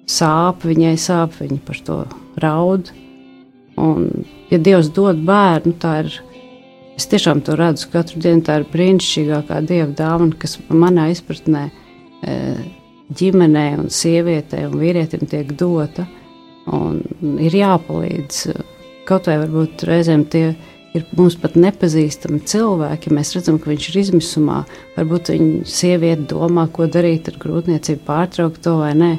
sāp, 0.09 0.63
viņai 0.67 0.95
sāp, 0.99 1.35
viņa 1.41 1.59
par 1.67 1.83
to 1.85 1.99
raud. 2.39 2.93
Un, 3.79 4.09
ja 4.51 4.59
Dievs 4.59 4.91
dod 4.95 5.21
bērnu, 5.27 5.75
tā 5.81 5.99
ir. 6.05 6.19
Es 6.99 7.05
tiešām 7.07 7.39
to 7.47 7.53
redzu 7.55 7.87
katru 7.93 8.19
dienu. 8.19 8.43
Tā 8.43 8.57
ir 8.59 8.65
brīnišķīgākā 8.73 9.61
dieva 9.63 9.87
dāvana, 9.95 10.35
kas 10.35 10.57
manā 10.67 11.05
izpratnē 11.13 11.69
e, 12.27 12.33
ģimenei, 13.15 13.77
un 13.79 13.87
sievietei 13.87 14.65
un 14.67 14.75
vīrietim 14.81 15.23
tiek 15.31 15.53
dota. 15.55 16.03
Un 16.75 17.39
ir 17.41 17.55
jāpalīdz 17.55 18.43
kaut 19.09 19.29
vai 19.29 19.39
varbūt 19.41 19.87
reizēm 19.89 20.25
tie 20.29 20.51
ir 20.97 21.05
mums 21.17 21.35
pat 21.39 21.57
nepazīstami 21.59 22.41
cilvēki. 22.49 23.13
Mēs 23.13 23.33
redzam, 23.35 23.59
ka 23.61 23.71
viņš 23.71 23.89
ir 23.91 23.99
izmisumā. 24.03 24.61
Varbūt 24.97 25.33
viņa 25.33 25.65
sieviete 25.69 26.29
domā, 26.31 26.67
ko 26.73 26.87
darīt 26.89 27.29
ar 27.31 27.37
grūtniecību, 27.41 28.05
pārtraukt 28.07 28.63
to 28.65 28.77
vai 28.81 28.93
nē. 28.97 29.11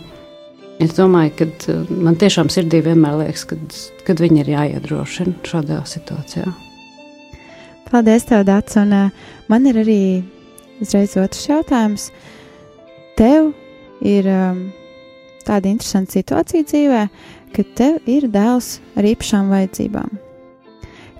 Es 0.81 0.95
domāju, 0.97 1.35
ka 1.37 1.47
uh, 1.75 1.93
man 1.93 2.17
tiešām 2.21 2.49
sirdī 2.53 2.81
vienmēr 2.87 3.19
liekas, 3.21 3.45
kad, 3.51 3.79
kad 4.07 4.23
viņi 4.23 4.41
ir 4.43 4.53
jāiedrošina 4.55 5.37
šādā 5.45 5.83
situācijā. 5.87 6.49
Paldies, 7.91 8.25
tev, 8.29 8.47
Dārts. 8.49 8.79
Un 8.81 8.95
uh, 8.97 9.33
man 9.53 9.67
ir 9.69 9.83
arī 9.83 10.01
uzreiz 10.81 11.19
otrs 11.21 11.45
jautājums. 11.51 12.09
Tev 13.19 13.51
ir 14.07 14.29
um, 14.33 14.63
tāda 15.45 15.69
interesanta 15.69 16.17
situācija 16.17 16.65
dzīvē, 16.71 17.03
ka 17.55 17.65
tev 17.77 17.99
ir 18.11 18.27
dēls 18.31 18.79
ar 18.99 19.07
īpašām 19.11 19.51
vajadzībām. 19.53 20.19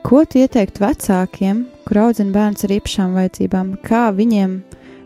Ko 0.07 0.23
tu 0.25 0.41
ieteiktu 0.41 0.81
vecākiem, 0.81 1.65
kur 1.85 2.01
audzina 2.07 2.33
bērns 2.33 2.65
ar 2.65 2.73
īpašām 2.79 3.17
vajadzībām, 3.19 3.75
kā 3.85 4.07
viņiem 4.17 4.55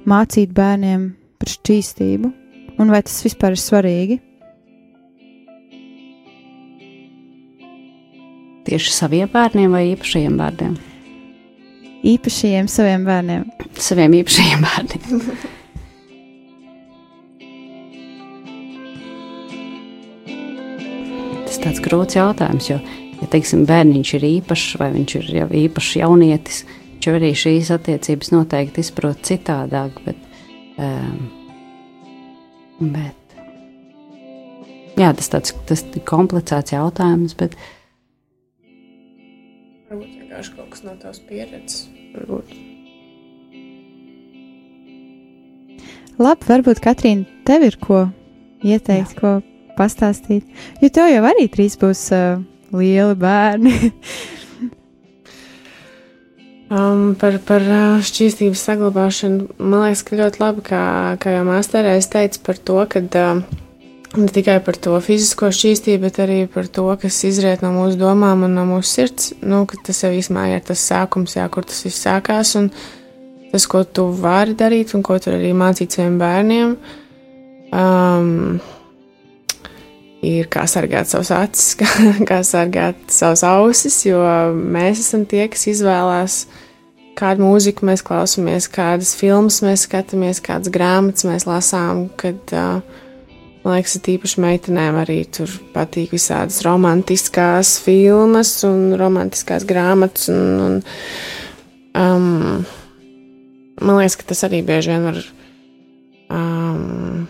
mācīt 0.09 0.53
bērniem 0.55 1.09
par 1.41 1.51
šķīstību, 1.51 2.31
un 2.79 2.95
vai 2.95 3.03
tas 3.07 3.17
vispār 3.27 3.57
ir 3.57 3.63
svarīgi? 3.63 4.21
Tieši 8.65 8.95
saviem 8.95 9.29
bērniem 9.33 9.75
vai 9.75 9.83
īpašajiem 9.91 10.39
bērniem? 10.41 10.79
Īpašajiem 12.15 12.71
saviem 12.71 13.05
bērniem. 13.09 13.45
Saviem 13.81 14.17
īpašajiem 14.23 14.65
bērniem. 14.69 15.29
tāds 21.63 21.83
grūts 21.85 22.17
jautājums, 22.19 22.69
jo, 22.71 22.79
ja 23.21 23.29
teiksim, 23.31 23.65
bērniņš 23.69 24.13
ir 24.19 24.27
īpašs 24.31 24.77
vai 24.81 24.91
viņš 24.95 25.17
ir 25.21 25.31
jau 25.39 25.49
īpašs 25.65 25.93
jaunietis, 26.01 26.63
viņš 26.95 27.09
arī 27.13 27.33
šīs 27.39 27.73
attiecības 27.75 28.33
noteikti 28.35 28.85
izprot 28.85 29.23
citādāk, 29.27 29.99
bet, 30.07 30.21
um, 30.79 31.25
bet 32.81 33.39
jā, 34.99 35.11
tas 35.11 35.33
tāds 35.33 35.57
tas 35.69 35.85
komplicēts 36.09 36.75
jautājums, 36.75 37.37
bet 37.39 37.57
varbūt 39.91 40.21
vienkārši 40.21 40.55
kaut 40.59 40.71
kas 40.75 40.87
no 40.87 40.97
tās 41.03 41.21
pieredzes. 41.29 41.89
Varbūt. 42.15 42.55
Labi, 46.15 46.47
varbūt 46.47 46.79
Katrīna, 46.79 47.27
tev 47.43 47.65
ir 47.67 47.75
ko 47.83 48.05
ieteikt, 48.63 49.17
Jā. 49.17 49.19
ko 49.19 49.54
pastāstīt? 49.79 50.47
Jo 50.83 50.91
tev 50.95 51.11
jau 51.13 51.25
arī 51.31 51.49
trīs 51.53 51.79
būs 51.81 52.07
uh, 52.15 52.43
lieli 52.75 53.19
bērni. 53.19 53.75
um, 56.71 57.13
par 57.21 57.41
par 57.47 57.67
uh, 57.67 57.99
šķīstības 58.05 58.65
saglabāšanu 58.71 59.51
man 59.59 59.89
liekas, 59.89 60.05
ka 60.07 60.23
ļoti 60.23 60.43
labi, 60.43 60.65
kā, 60.71 60.87
kā 61.23 61.37
jau 61.39 61.45
māsterēs 61.51 62.11
teica 62.13 62.43
par 62.47 62.61
to, 62.71 62.81
ka 62.91 63.05
uh, 63.05 63.45
ne 64.17 64.29
tikai 64.31 64.59
par 64.65 64.77
to 64.79 64.95
fizisko 65.03 65.51
šķīstību, 65.55 66.03
bet 66.07 66.21
arī 66.23 66.39
par 66.51 66.69
to, 66.71 66.87
kas 67.01 67.19
izriet 67.27 67.65
no 67.65 67.73
mūsu 67.75 67.99
domām 68.01 68.45
un 68.47 68.55
no 68.57 68.67
mūsu 68.69 68.91
sirds. 68.91 69.33
Nu, 69.43 69.65
tas 69.87 70.05
jau 70.05 70.13
īstenībā 70.15 70.47
ir 70.55 70.63
tas 70.67 70.83
sākums, 70.91 71.37
jā, 71.39 71.47
kur 71.53 71.67
tas 71.67 71.83
viss 71.87 72.05
sākās. 72.07 72.55
Un 72.61 72.71
tas, 73.51 73.67
ko 73.71 73.83
tu 73.85 74.07
vari 74.21 74.55
darīt 74.59 74.95
un 74.95 75.03
ko 75.07 75.19
tu 75.23 75.35
arī 75.35 75.51
mācīt 75.57 75.97
saviem 75.97 76.19
bērniem. 76.23 76.77
Um, 77.75 78.61
ir 80.25 80.49
kā 80.53 80.65
sargāt 80.71 81.11
savus 81.11 81.31
acis, 81.35 81.75
kā, 81.81 81.89
kā 82.29 82.41
sargāt 82.47 83.01
savus 83.13 83.45
ausis, 83.47 84.01
jo 84.07 84.21
mēs 84.55 85.03
esam 85.05 85.27
tie, 85.29 85.47
kas 85.53 85.67
izvēlās, 85.71 86.45
kādu 87.19 87.47
mūziku 87.47 87.87
mēs 87.89 88.03
klausāmies, 88.07 88.69
kādas 88.73 89.15
filmas 89.19 89.61
mēs 89.65 89.87
skatāmies, 89.89 90.43
kādas 90.45 90.73
grāmatas 90.75 91.27
mēs 91.29 91.47
lasām. 91.49 92.09
Kad, 92.21 92.55
man 92.55 93.77
liekas, 93.77 93.99
tīpaši 94.05 94.43
meitenēm 94.45 94.99
arī 95.03 95.21
tur 95.31 95.51
patīk 95.75 96.15
visādas 96.17 96.63
romantiskās 96.67 97.77
filmas 97.85 98.57
un 98.67 98.97
romantiskās 99.01 99.67
grāmatas. 99.69 100.29
Un, 100.33 100.43
un, 100.67 100.81
um, 102.01 102.67
man 103.81 104.03
liekas, 104.03 104.19
ka 104.19 104.33
tas 104.33 104.45
arī 104.49 104.65
bieži 104.67 104.95
vien 104.95 105.09
var. 105.13 105.23
Um, 106.35 107.27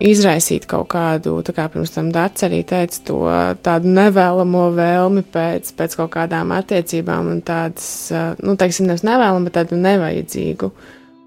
izraisīt 0.00 0.64
kaut 0.70 0.88
kādu, 0.94 1.36
tā 1.44 1.54
kā 1.56 1.66
pirms 1.72 1.92
tam 1.94 2.10
Dārts 2.14 2.46
arī 2.46 2.62
teica, 2.66 3.00
to 3.06 3.18
tādu 3.64 3.92
nevēlamo 3.92 4.66
vēlmi 4.76 5.24
pēc, 5.32 5.72
pēc 5.76 5.96
kaut 6.00 6.12
kādām 6.16 6.54
attiecībām 6.56 7.28
un 7.34 7.42
tādas, 7.44 8.08
nu, 8.40 8.56
teiksim, 8.60 8.88
nevis 8.88 9.04
nevēlamu, 9.06 9.48
bet 9.48 9.58
tādu 9.60 9.80
nevajadzīgu. 9.80 10.72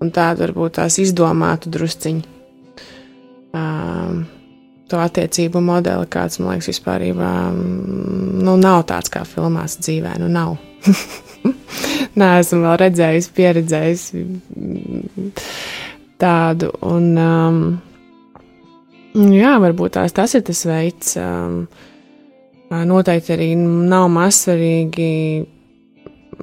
un 0.03 0.09
tādu 0.11 0.43
varbūt 0.43 0.79
tās 0.81 0.97
izdomātu 0.99 1.69
drusciņu. 1.71 2.23
Um, 3.53 4.25
to 4.89 4.99
attiecību 4.99 5.61
modeli, 5.63 6.09
kāds 6.11 6.39
man 6.41 6.55
liekas, 6.57 6.71
vispār 6.73 7.05
nu, 7.13 8.57
nav 8.59 8.83
tāds 8.89 9.13
kā 9.13 9.23
filmās 9.25 9.77
dzīvē. 9.79 10.17
Nu, 10.19 10.27
nav. 10.27 10.57
Nē, 12.19 12.27
esmu 12.41 12.59
vēl 12.65 12.77
redzējis, 12.81 13.29
pieredzējis 13.37 14.03
tādu. 16.21 16.69
Un, 16.85 17.09
um, 17.17 17.63
jā, 19.13 19.55
varbūt 19.61 19.97
tās, 19.97 20.13
tas 20.15 20.33
ir 20.37 20.45
tas 20.47 20.63
veids. 20.65 21.15
Um, 21.21 21.65
noteikti 22.73 23.35
arī 23.35 23.49
nav 23.57 24.07
mazsvarīgi, 24.13 25.11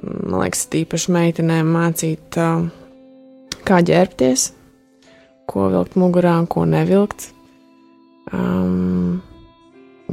man 0.01 0.37
liekas, 0.45 0.67
tīpaši 0.71 1.15
meitenēm 1.15 1.73
mācīt, 1.75 2.39
uh, 2.39 2.69
kā 3.67 3.81
ģērbties, 3.85 4.47
ko 5.51 5.67
vilkt 5.73 5.97
mugurā 5.99 6.37
un 6.41 6.47
ko 6.49 6.63
nevilkt. 6.69 7.31
Um, 8.31 9.19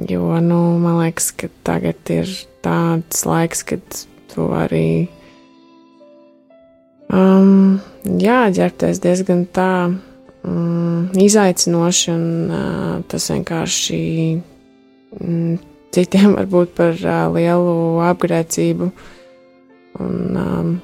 jo, 0.09 0.27
nu, 0.43 0.61
man 0.83 0.99
liekas, 1.03 1.31
ka 1.39 1.51
tagad 1.67 2.11
ir 2.13 2.31
tāds 2.65 3.23
laiks, 3.29 3.63
kad 3.69 4.03
tu 4.33 4.49
arī 4.57 5.07
um, 7.13 7.79
jāģērbties 8.05 9.03
diezgan 9.05 9.47
tā 9.55 9.71
um, 10.47 11.09
izaicinoši, 11.19 12.11
un 12.15 12.27
uh, 12.51 12.99
tas 13.11 13.31
vienkārši 13.33 14.03
um, 15.21 15.57
citiem 15.95 16.35
var 16.39 16.51
būt 16.51 16.77
par 16.79 16.99
uh, 16.99 17.25
lielu 17.35 17.79
apgrēcību. 18.11 18.93
Un, 19.99 20.21
um, 20.37 20.77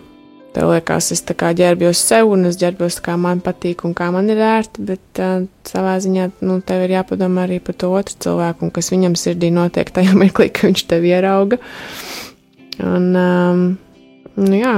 Tev 0.54 0.68
liekas, 0.70 1.08
es 1.10 1.24
tā 1.26 1.34
kā 1.34 1.48
ģērbjos 1.58 1.98
sev, 1.98 2.28
un 2.30 2.46
es 2.46 2.54
ģērbjos 2.60 3.00
tā, 3.00 3.02
kā 3.08 3.14
man 3.18 3.40
patīk 3.42 3.80
un 3.88 3.94
kā 3.98 4.06
man 4.14 4.28
ir 4.30 4.38
ērti, 4.38 4.84
bet 4.86 5.18
uh, 5.18 5.48
savā 5.66 5.96
ziņā 5.98 6.28
nu, 6.46 6.60
tev 6.62 6.84
ir 6.84 6.94
jāpadomā 6.94 7.48
arī 7.48 7.56
par 7.58 7.74
to 7.74 7.90
otru 7.90 8.14
cilvēku, 8.22 8.62
un 8.62 8.70
kas 8.76 8.92
viņam 8.94 9.16
sirdī 9.18 9.50
notiek 9.50 9.90
tajā 9.90 10.14
mirklī, 10.20 10.52
kad 10.54 10.70
viņš 10.70 10.84
tevi 10.92 11.10
ierauga. 11.10 11.58
Un, 12.78 13.08
um, 13.18 13.64
nu, 14.38 14.54
jā, 14.54 14.76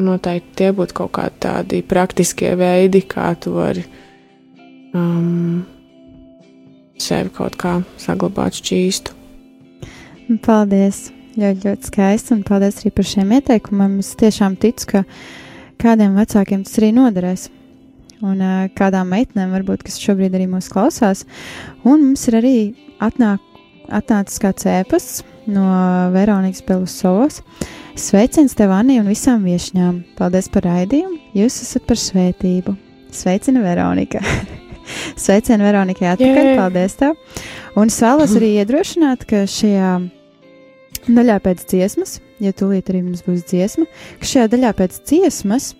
noteikti 0.00 0.56
tie 0.60 0.70
būtu 0.76 0.96
kaut 1.02 1.12
kādi 1.18 1.40
tādi 1.44 1.82
praktiskie 1.84 2.54
veidi, 2.56 3.02
kā 3.08 3.32
tu 3.40 3.56
vari 3.58 3.84
um, 4.94 5.64
sevi 7.00 7.32
kaut 7.34 7.58
kā 7.60 7.80
saglabāt 8.00 8.60
šķīstu. 8.62 9.18
Paldies! 10.44 11.10
ļoti, 11.36 11.68
ļoti 11.68 11.90
skaisti. 11.90 12.34
Un 12.36 12.44
paldies 12.46 12.80
arī 12.82 12.92
par 12.94 13.08
šiem 13.08 13.34
ieteikumiem. 13.38 13.98
Es 14.02 14.12
tiešām 14.20 14.56
ticu, 14.60 14.88
ka 14.92 15.02
kādiem 15.82 16.16
vecākiem 16.18 16.64
tas 16.66 16.78
arī 16.80 16.92
noderēs. 16.96 17.48
Un 18.22 18.38
uh, 18.38 18.68
kādām 18.78 19.10
meitenēm, 19.10 19.50
varbūt, 19.56 19.82
kas 19.86 19.98
šobrīd 20.02 20.36
arī 20.38 20.46
mūs 20.50 20.70
klausās. 20.72 21.24
Un 21.82 22.04
mums 22.04 22.28
ir 22.30 22.38
arī 22.38 22.56
atnāk, 23.02 23.42
atnācis 23.90 24.42
kāds 24.42 24.68
ēpasts 24.70 25.24
no 25.50 25.66
Veronikas 26.14 26.62
Belusovas. 26.66 27.40
Sveiciens 27.98 28.54
tev, 28.56 28.72
Anī, 28.72 28.98
un 29.02 29.10
visām 29.10 29.44
viešņām. 29.46 29.98
Paldies 30.18 30.48
par 30.52 30.66
raidījumu. 30.68 31.18
Jūs 31.36 31.60
esat 31.64 31.86
par 31.88 32.00
svētību. 32.00 32.74
Sveicina 33.12 33.62
Veronika. 33.64 34.22
Sveicienu 35.24 35.66
Veronikai 35.66 36.08
atpakaļ. 36.14 36.48
Yeah. 36.48 36.58
Paldies 36.60 36.96
tev. 37.00 37.18
Un 37.76 37.92
es 37.92 38.00
vēlos 38.04 38.34
arī 38.38 38.54
iedrošināt, 38.62 39.26
ka 39.28 39.44
šajā 39.48 39.92
daļā 41.08 41.38
pēc 41.44 41.64
dziesmas, 41.68 42.18
ja 42.42 42.54
tūlīt 42.56 42.90
arī 42.92 43.04
mums 43.04 43.24
būs 43.26 43.44
dziesma, 43.48 43.86
ka 44.20 44.28
šajā 44.28 44.50
daļā 44.52 44.74
pēc 44.78 44.98
dziesmas 45.08 45.72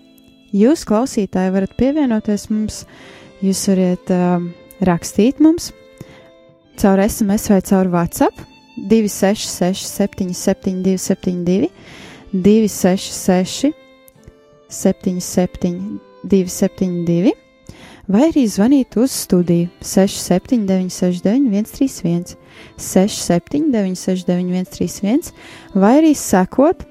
jūs, 0.53 0.85
klausītāji, 0.89 1.53
varat 1.53 1.77
pievienoties 1.79 2.49
mums, 2.51 2.83
jūs 3.45 3.65
varat 3.71 4.13
uh, 4.13 4.49
rakstīt 4.85 5.41
mums 5.43 5.71
caur 6.81 7.01
SMS 7.03 7.51
vai 7.51 7.61
caur 7.61 7.89
WhatsApp 7.93 8.52
266, 8.77 9.85
772, 9.87 10.97
72, 10.97 11.69
266, 12.33 13.73
77, 14.69 15.99
272 16.23 17.33
vai 18.07 18.27
arī 18.29 18.43
zvanīt 18.49 18.97
uz 18.99 19.13
studiju 19.23 19.69
679, 19.81 20.89
69, 20.91 21.69
131, 21.77 22.35
679, 22.77 23.95
69, 23.99 24.73
131, 24.73 25.31
vai 25.75 25.93
arī 26.01 26.11
sekot 26.17 26.83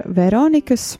Veronikas 0.00 0.96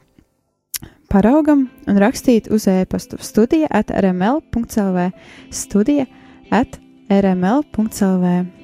paraugam 1.09 1.65
un 1.89 1.99
rakstīt 1.99 2.51
uz 2.53 2.67
e-pastu 2.69 3.17
studija 3.19 3.67
at 3.69 3.91
rml.clv, 3.91 5.09
studija 5.51 6.05
at 6.51 6.79
rml.clv. 7.09 8.60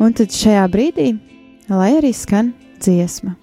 Un 0.00 0.14
tad 0.16 0.32
šajā 0.32 0.64
brīdī, 0.72 1.10
lai 1.68 1.90
arī 1.98 2.14
skan 2.16 2.54
dziesma. 2.80 3.34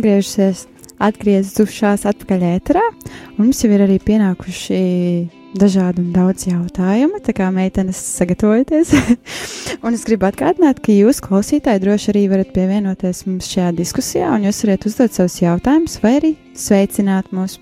Atgriežusies, 0.00 0.64
atgriezušās 1.00 2.04
atpakaļ 2.08 2.40
ēterā, 2.54 2.82
un 3.36 3.40
mums 3.44 3.60
jau 3.64 3.70
ir 3.72 3.80
arī 3.84 3.98
pienākuši 4.04 4.78
dažādi 5.50 5.98
un 6.04 6.12
daudz 6.14 6.44
jautājumu, 6.46 7.18
tā 7.26 7.32
kā 7.34 7.50
meitenes 7.52 7.98
sagatavojaties. 8.14 8.88
un 9.84 9.90
es 9.96 10.04
gribu 10.06 10.24
atgādināt, 10.28 10.76
ka 10.84 10.90
jūs, 10.94 11.16
klausītāji, 11.24 11.82
droši 11.82 12.06
arī 12.12 12.22
varat 12.30 12.50
pievienoties 12.54 13.18
mums 13.26 13.46
šajā 13.50 13.70
diskusijā, 13.80 14.26
un 14.36 14.44
jūs 14.46 14.58
varat 14.64 14.86
uzdot 14.88 15.12
savus 15.16 15.36
jautājumus 15.42 15.94
vai 16.04 16.12
arī 16.20 16.32
sveicināt 16.56 17.26
mūs. 17.34 17.52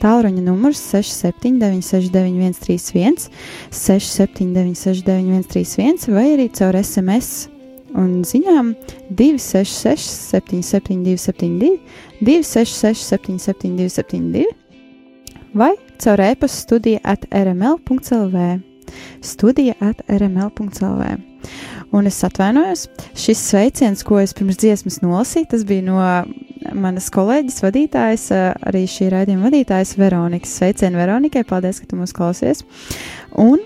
Tālruņa 0.00 0.42
numurs 0.46 0.80
67969131, 0.92 3.28
67969131 3.74 6.14
vai 6.14 6.26
arī 6.36 6.46
caur 6.54 6.74
SMS 6.78 7.28
un 7.98 8.22
ziņām 8.26 8.74
266, 9.10 10.10
772, 10.32 11.18
72, 11.18 11.78
266, 12.20 13.06
772, 13.12 13.88
72 14.00 14.62
vai 15.52 15.74
caur 15.98 16.20
e-pasta 16.20 16.58
studiju 16.58 16.98
at 17.02 17.24
rml.clv. 17.30 18.60
Studija 19.20 19.74
at 19.80 20.00
rml.clv. 20.08 21.02
Un 21.92 22.06
es 22.06 22.24
atvainojos, 22.24 22.86
šis 23.18 23.40
sveiciens, 23.50 24.02
ko 24.06 24.20
es 24.20 24.32
pirms 24.36 24.56
dziesmas 24.60 25.00
nolasīju, 25.02 25.48
tas 25.52 25.64
bija 25.68 25.84
no 25.84 25.98
manas 26.78 27.10
kolēģis, 27.12 27.60
vadītājas, 27.64 28.28
arī 28.68 28.84
šī 28.88 29.10
raidījuma 29.12 29.50
vadītājas 29.50 29.96
Veronikas. 30.00 30.54
Sveicienu 30.60 31.00
Veronikai, 31.00 31.44
paldies, 31.48 31.82
ka 31.82 31.90
tu 31.90 32.00
mūs 32.00 32.14
klausies. 32.16 32.64
Un 33.36 33.60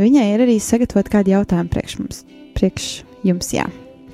viņai 0.00 0.30
ir 0.34 0.46
arī 0.46 0.56
sagatavot 0.62 1.12
kādu 1.12 1.36
jautājumu 1.36 1.72
priekš 1.72 2.00
mums. 2.00 2.24
Priekš 2.56 3.05
jums, 3.24 3.52
jā. 3.54 3.66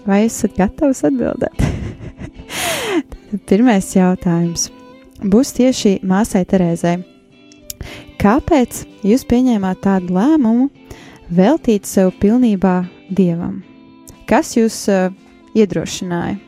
Vai 0.07 0.25
esat 0.27 0.57
gatavs 0.59 1.05
atbildēt? 1.07 1.63
Pirmais 3.49 3.89
jautājums 3.97 4.69
būs 5.23 5.55
tieši 5.57 5.99
māsai 6.07 6.45
Terēzai. 6.49 6.99
Kāpēc 8.23 8.85
jūs 9.07 9.25
pieņēmāt 9.31 9.83
tādu 9.83 10.15
lēmumu 10.15 10.69
veltīt 11.35 11.89
sev 11.89 12.13
pilnībā 12.23 12.83
dievam? 13.11 13.63
Kas 14.31 14.55
jūs 14.57 14.85
uh, 14.93 15.11
iedrošināja? 15.59 16.39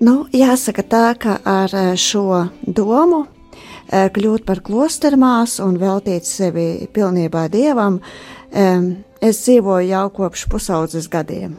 Nu, 0.00 0.24
jāsaka 0.32 0.84
tā, 0.88 1.04
ka 1.20 1.36
ar 1.44 1.74
šo 2.00 2.46
domu 2.64 3.26
kļūt 3.90 4.46
par 4.46 4.62
klostermāsu 4.64 5.64
un 5.66 5.76
veltīt 5.80 6.24
sevi 6.24 6.86
pilnībā 6.94 7.48
dievam, 7.52 7.98
em, 7.98 8.04
es 8.50 9.42
dzīvoju 9.44 9.88
jau 9.88 10.06
kopš 10.14 10.46
pusaudzes 10.50 11.08
gadiem. 11.10 11.56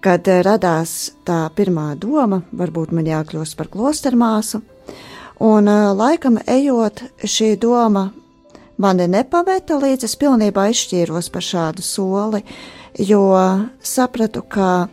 Kad 0.00 0.28
eh, 0.28 0.42
radās 0.42 1.12
tā 1.28 1.44
pirmā 1.56 1.92
doma, 2.00 2.42
varbūt 2.56 2.94
man 2.96 3.08
jākļūst 3.08 3.56
par 3.58 3.68
klostermāsu, 3.72 4.62
un 5.44 5.68
eh, 5.68 5.90
laikam 5.96 6.40
ejot, 6.46 7.04
šī 7.24 7.54
doma 7.60 8.08
mani 8.80 9.10
nepaveta, 9.12 9.76
līdz 9.76 10.08
es 10.08 10.16
pilnībā 10.16 10.70
izšķīros 10.72 11.28
par 11.32 11.44
šādu 11.44 11.84
soli, 11.84 12.40
jo 12.96 13.26
sapratu, 13.84 14.42
ka 14.42 14.88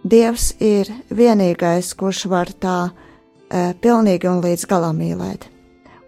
Dievs 0.00 0.54
ir 0.64 0.88
vienīgais, 1.12 1.90
kurš 1.92 2.22
var 2.32 2.48
tā 2.56 2.88
e, 2.88 3.74
pilnīgi 3.84 4.30
un 4.30 4.38
līdz 4.40 4.62
galam 4.70 4.96
mīlēt, 4.96 5.44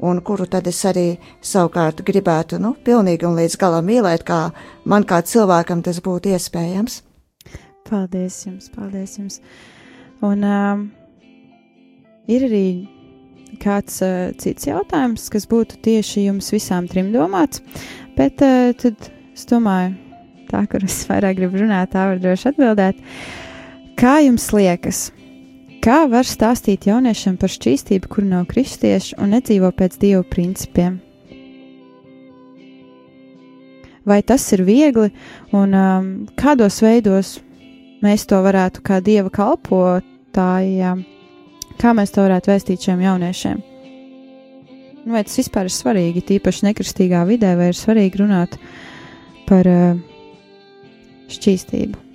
un 0.03 0.20
kuru 0.26 0.46
tad 0.50 0.66
es 0.66 0.80
arī 0.88 1.07
savukārt 1.44 2.03
gribētu, 2.07 2.59
nu, 2.62 2.74
pilnīgi 2.84 3.26
un 3.28 3.38
līdz 3.38 3.57
galam 3.61 3.86
mīlēt, 3.86 4.24
kā 4.26 4.48
man 4.88 5.07
kā 5.09 5.22
cilvēkam 5.22 5.84
tas 5.86 6.03
būtu 6.03 6.34
iespējams. 6.34 7.03
Paldies 7.88 8.40
jums, 8.46 8.70
paldies 8.74 9.14
jums. 9.18 9.38
Un 10.24 10.44
um, 10.46 10.84
ir 12.30 12.46
arī 12.48 12.66
kāds 13.62 14.00
uh, 14.03 14.30
cits 14.42 14.66
jautājums, 14.66 15.28
kas 15.30 15.46
būtu 15.50 15.78
tieši 15.84 16.26
jums 16.28 16.50
visām 16.55 16.88
trim 16.90 17.12
domāts, 17.14 17.62
bet 18.16 18.42
uh, 18.42 18.70
tad 18.78 19.11
es 19.34 19.46
domāju, 19.50 19.94
tā, 20.50 20.64
kur 20.70 20.84
es 20.86 21.03
vairāk 21.09 21.38
gribu 21.38 21.62
runāt, 21.62 21.92
tā 21.94 22.09
var 22.11 22.22
droši 22.22 22.53
atbildēt. 22.53 23.03
Kā 23.98 24.18
jums 24.24 24.48
liekas, 24.57 25.11
kā 25.83 26.03
var 26.11 26.26
stāstīt 26.28 26.87
jauniešiem 26.87 27.39
par 27.41 27.51
šķīstību, 27.53 28.11
kur 28.11 28.26
nav 28.26 28.47
kristieši 28.51 29.16
un 29.22 29.35
nedzīvo 29.35 29.72
pēc 29.76 29.99
dievu 30.03 30.26
principiem? 30.30 31.01
Vai 34.07 34.18
tas 34.26 34.45
ir 34.55 34.64
viegli 34.66 35.12
un 35.55 35.74
um, 35.78 36.07
kādos 36.39 36.80
veidos 36.83 37.37
mēs 38.03 38.26
to 38.26 38.41
varētu 38.43 38.83
kā 38.83 38.99
dieva 38.99 39.30
kalpotājiem, 39.30 41.05
kā 41.78 41.93
mēs 41.95 42.14
to 42.14 42.24
varētu 42.26 42.51
vēstīt 42.51 42.89
šiem 42.89 43.05
jauniešiem? 43.07 43.62
Nu, 45.03 45.14
vai 45.14 45.22
tas 45.26 45.39
vispār 45.39 45.66
ir 45.66 45.74
svarīgi, 45.74 46.22
tīpaši 46.26 46.66
nekristīgā 46.68 47.22
vidē, 47.26 47.55
vai 47.59 47.70
ir 47.70 47.78
svarīgi 47.78 48.22
runāt 48.22 48.59
par 49.49 49.70
uh, 49.70 49.99
šķīstību? 51.30 52.11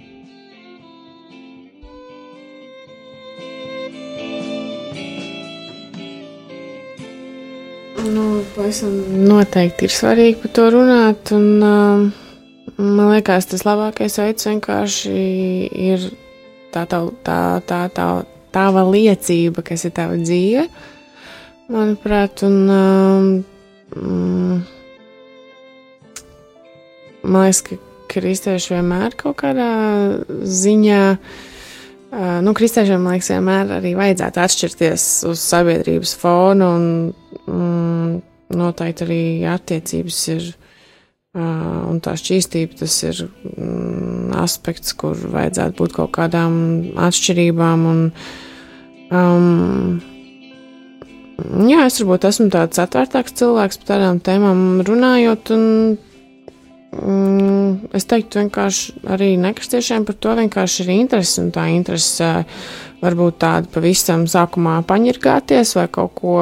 Pavisam 8.58 8.94
noteikti 9.28 9.86
ir 9.86 9.94
svarīgi 9.94 10.40
par 10.42 10.54
to 10.58 10.66
runāt. 10.74 11.32
Un, 11.36 11.46
uh, 11.62 12.08
man 12.78 13.12
liekas, 13.14 13.48
tas 13.52 13.66
labākais 13.68 14.18
veids 14.22 14.48
vienkārši 14.50 15.18
ir 15.88 16.08
tā, 16.74 16.88
tā, 16.90 17.04
tā, 17.26 17.40
tā, 17.70 17.82
tā 17.94 18.08
tava 18.54 18.86
liecība, 18.88 19.64
kas 19.66 19.86
ir 19.88 19.94
tava 19.98 20.18
dzīve. 20.20 20.68
Manuprāt, 21.74 22.42
un 22.48 22.56
um, 22.72 23.28
mm, 23.92 24.62
man 27.28 27.46
liekas, 27.46 27.62
ka 27.68 27.78
kristieši 28.08 28.78
vienmēr 28.78 29.18
kaut 29.20 29.38
kādā 29.44 29.70
ziņā. 30.62 31.04
Uh, 32.08 32.40
nu, 32.42 32.54
kristiešiem, 32.56 33.04
man 33.04 33.18
liekas, 33.18 33.34
vienmēr 33.36 33.76
arī 33.82 33.92
vajadzētu 34.00 34.42
atšķirties 34.46 35.10
uz 35.28 35.44
sabiedrības 35.44 36.16
fonu, 36.22 36.72
un 36.78 36.88
mm, 37.52 38.37
noteikti 38.54 39.06
arī 39.06 39.22
attiecības 39.52 40.20
ir, 40.34 40.50
un 41.38 42.02
tā 42.04 42.16
šķīstība 42.18 42.80
tas 42.82 42.96
ir 43.08 43.24
mm, 43.28 44.36
aspekts, 44.42 44.96
kur 44.98 45.18
vajadzētu 45.18 45.78
būt 45.82 45.96
kaut 46.00 46.14
kādām 46.18 46.54
atšķirībām. 47.08 47.86
Un, 47.92 48.04
um, 49.12 50.02
jā, 51.68 51.86
es 51.86 52.02
varbūt 52.02 52.30
esmu 52.32 52.50
tāds 52.56 52.82
atvērtāks 52.84 53.38
cilvēks 53.38 53.82
par 53.84 53.94
tādām 53.94 54.22
tēmām 54.24 54.68
runājot, 54.88 55.56
un 55.58 55.66
Mm, 56.88 57.90
es 57.94 58.08
teiktu, 58.08 58.40
vienkārši 58.40 58.94
arī 59.12 59.34
nekristiešiem 59.42 60.06
par 60.08 60.16
to 60.24 60.36
vienkārši 60.40 60.86
ir 60.86 60.92
interese, 60.96 61.42
un 61.44 61.50
tā 61.52 61.66
interese 61.74 62.30
varbūt 63.02 63.42
tādu 63.44 63.72
pavisam 63.74 64.24
sākumā 64.30 64.80
paņirgāties 64.88 65.76
vai 65.78 65.86
kaut 65.92 66.16
ko, 66.18 66.38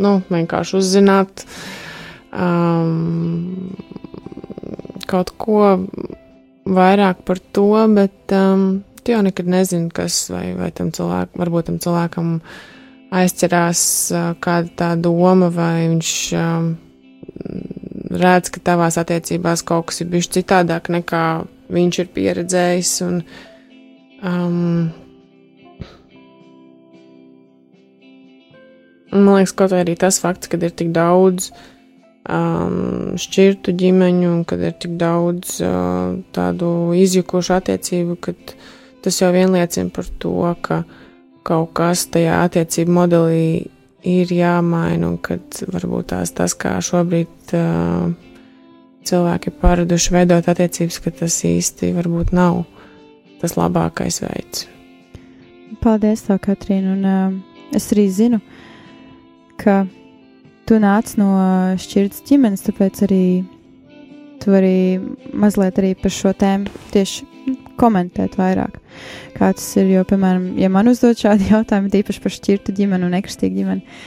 nu, 0.00 0.14
vienkārši 0.30 0.78
uzzināt, 0.78 1.44
um, 2.32 3.74
kaut 5.08 5.32
ko 5.40 5.62
vairāk 6.68 7.22
par 7.28 7.40
to, 7.54 7.70
bet 7.94 8.34
um, 8.36 8.82
tu 9.02 9.14
jau 9.14 9.22
nekad 9.24 9.48
nezini, 9.48 9.90
kas 9.94 10.26
vai, 10.32 10.52
vai 10.58 10.70
tam 10.76 10.92
cilvēkam, 10.94 11.40
varbūt 11.40 11.70
tam 11.70 11.78
cilvēkam 11.84 12.34
aizcerās 13.18 13.82
uh, 14.12 14.32
kāda 14.44 14.74
tā 14.76 14.90
doma 15.00 15.48
vai 15.52 15.88
viņš 15.88 16.14
um, 16.36 16.72
redz, 18.08 18.52
ka 18.52 18.62
tavās 18.64 18.98
attiecībās 19.00 19.64
kaut 19.66 19.88
kas 19.90 20.02
ir 20.02 20.10
bijis 20.12 20.30
citādāk 20.36 20.90
nekā 20.92 21.24
viņš 21.72 22.00
ir 22.02 22.10
pieredzējis. 22.14 22.94
Un, 23.06 23.20
um, 24.24 24.88
man 29.12 29.38
liekas, 29.38 29.54
kaut 29.56 29.74
arī 29.76 29.96
tas 29.98 30.20
fakts, 30.22 30.50
ka 30.50 30.60
ir 30.60 30.74
tik 30.76 30.92
daudz 30.96 31.50
um, 32.28 33.16
šķirtu 33.18 33.74
ģimeņu 33.78 34.30
un 34.30 34.44
kad 34.48 34.62
ir 34.64 34.76
tik 34.80 34.98
daudz 35.00 35.58
uh, 35.64 36.18
tādu 36.36 36.92
izjukušu 36.98 37.56
attiecību, 37.58 38.18
ka 38.20 38.36
tas 39.04 39.20
jau 39.22 39.32
vien 39.34 39.52
liecina 39.54 39.92
par 39.94 40.08
to, 40.20 40.36
ka 40.62 40.82
kaut 41.48 41.72
kas 41.78 42.06
tajā 42.12 42.42
attiecību 42.44 42.96
modelī 43.00 43.44
ir 44.08 44.32
jāmaina, 44.32 45.08
un 45.08 45.18
kad 45.22 45.62
varbūt 45.72 46.12
tās 46.12 46.32
tas, 46.36 46.54
kā 46.58 46.76
šobrīd 46.84 47.54
uh, 47.56 48.10
cilvēki 49.08 49.50
ir 49.50 49.60
paraduši 49.62 50.14
veidot 50.14 50.50
attiecības, 50.52 51.00
ka 51.04 51.14
tas 51.22 51.40
īsti 51.48 51.94
varbūt 51.96 52.34
nav 52.36 52.64
tas 53.38 53.54
labākais 53.54 54.20
veids. 54.24 54.66
Paldies, 55.78 56.24
tev, 56.26 56.40
Katrīna, 56.42 56.94
un 56.96 57.06
uh, 57.06 57.74
es 57.76 57.86
arī 57.94 58.08
zinu, 58.10 58.40
ka 59.60 59.82
tu 60.68 60.78
nāc 60.82 61.14
no 61.20 61.30
šķirtas 61.80 62.24
ģimenes, 62.28 62.64
tāpēc 62.66 63.02
arī 63.06 63.22
tu 64.42 64.52
vari 64.52 65.00
mazliet 65.34 65.80
arī 65.80 65.94
par 65.98 66.14
šo 66.14 66.32
tēmu 66.36 66.70
tieši 66.92 67.26
komentēt 67.78 68.36
vairāk. 68.38 68.78
Kā 69.36 69.50
tas 69.56 69.66
ir, 69.80 69.90
jo, 69.94 70.04
piemēram, 70.08 70.50
ja 70.60 70.70
man 70.72 70.90
uzdod 70.90 71.18
šādi 71.20 71.48
jautājumi, 71.54 71.92
tīpaši 71.94 72.24
par 72.24 72.34
šķirtu 72.34 72.74
ģimeni 72.78 73.08
un 73.08 73.14
nekristīgu 73.16 73.60
ģimeni, 73.60 73.98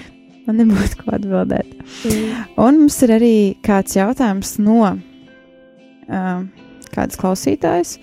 man 0.47 0.62
nebūtu 0.62 1.02
ko 1.02 1.16
atbildēt. 1.18 1.74
Mm. 2.08 2.45
Un 2.66 2.82
mums 2.84 2.99
ir 3.06 3.16
arī 3.18 3.36
kāds 3.66 3.97
jautājums 3.97 4.58
no 4.62 4.80
uh, 4.91 6.45
kādas 6.93 7.20
klausītājas. 7.22 7.97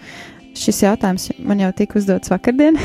Šis 0.58 0.82
jautājums 0.82 1.30
man 1.46 1.60
jau 1.62 1.70
tika 1.76 2.00
uzdots 2.00 2.32
vakardien. 2.32 2.78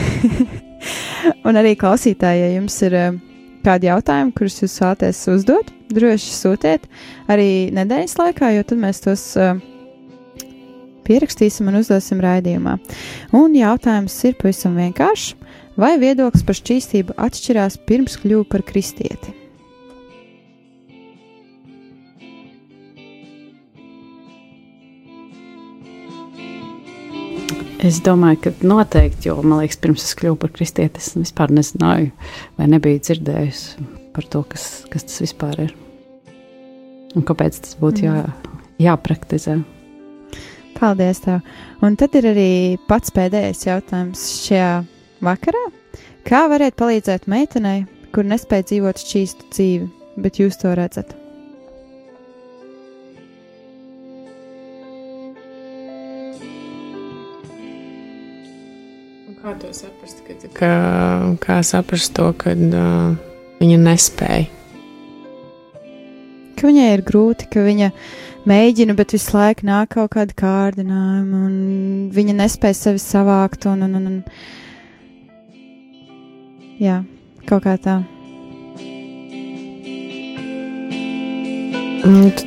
un 1.48 1.58
arī 1.58 1.74
klausītāji, 1.80 2.44
ja 2.44 2.52
jums 2.58 2.78
ir 2.86 2.98
uh, 3.00 3.22
kādi 3.66 3.90
jautājumi, 3.90 4.34
kurus 4.38 4.62
jūs 4.62 4.80
vēlaties 4.82 5.22
uzdot, 5.34 5.70
droši 5.94 6.34
sūtiet 6.36 6.88
arī 7.32 7.70
nedēļas 7.76 8.18
laikā, 8.20 8.54
jo 8.58 8.66
tad 8.70 8.82
mēs 8.82 9.04
tos 9.04 9.26
uh, 9.40 9.56
pierakstīsim 11.08 11.70
un 11.72 11.82
uzdosim 11.82 12.24
raidījumā. 12.24 12.78
Un 13.36 13.56
jautājums 13.60 14.18
ir 14.28 14.38
pavisam 14.40 14.80
vienkāršs. 14.80 15.34
Vai 15.74 15.96
viedoklis 15.98 16.44
par 16.46 16.60
šķīstību 16.60 17.16
atšķirās 17.18 17.80
pirms 17.90 18.20
kļuva 18.22 18.46
par 18.52 18.62
kristieti? 18.68 19.43
Es 27.84 27.98
domāju, 28.00 28.38
ka 28.46 28.52
noteikti, 28.64 29.28
jo 29.28 29.42
man 29.44 29.60
liekas, 29.60 29.76
pirms 29.84 30.06
es 30.06 30.16
kļuvu 30.16 30.38
par 30.40 30.54
kristieti, 30.56 31.02
es 31.04 31.18
vispār 31.20 31.52
nezināju, 31.52 32.14
vai 32.56 32.68
nebiju 32.72 33.02
dzirdējusi 33.04 33.88
par 34.16 34.28
to, 34.32 34.40
kas, 34.48 34.68
kas 34.94 35.04
tas 35.10 35.20
vispār 35.26 35.66
ir. 35.66 35.74
Un 37.12 37.26
kāpēc 37.28 37.60
tas 37.66 37.76
būtu 37.82 38.06
jā, 38.06 38.22
jāpraktizē. 38.86 39.58
Paldies! 40.78 41.20
Tev. 41.26 41.42
Un 41.84 41.98
tad 42.00 42.16
ir 42.16 42.30
arī 42.32 42.52
pats 42.88 43.12
pēdējais 43.12 43.66
jautājums 43.68 44.24
šajā 44.46 44.72
vakarā. 45.28 45.66
Kā 46.24 46.46
variet 46.52 46.80
palīdzēt 46.80 47.28
meitenei, 47.28 47.84
kur 48.16 48.24
nespēja 48.24 48.70
dzīvot 48.72 49.04
šķīstu 49.04 49.52
dzīvi, 49.52 49.92
bet 50.24 50.40
jūs 50.40 50.62
to 50.64 50.72
redzat? 50.80 51.12
Kā 59.44 59.52
to 59.60 59.74
saprast? 59.76 60.22
Kad, 60.24 60.44
kā, 60.56 60.76
kā 61.44 61.58
saprast 61.68 62.14
to, 62.16 62.30
kad 62.40 62.56
uh, 62.56 63.12
viņa 63.60 63.78
nespēja? 63.82 64.46
Ka 66.56 66.70
viņai 66.70 66.86
ir 66.94 67.02
grūti, 67.04 67.50
ka 67.52 67.60
viņa 67.66 67.90
mēģina, 68.48 68.96
bet 68.96 69.12
visu 69.18 69.36
laiku 69.36 69.68
nāk 69.68 69.98
kaut 69.98 70.14
kādi 70.14 70.38
kārdinājumi, 70.40 71.36
un 71.36 71.58
viņa 72.16 72.38
nespēja 72.38 72.78
sevi 72.80 73.02
savākt. 73.04 73.68
Un, 73.68 73.84
un, 73.84 73.98
un, 74.00 74.06
un, 74.14 74.22
jā, 76.80 77.02
kaut 77.50 77.66
kā 77.66 77.76
tā. 77.84 77.98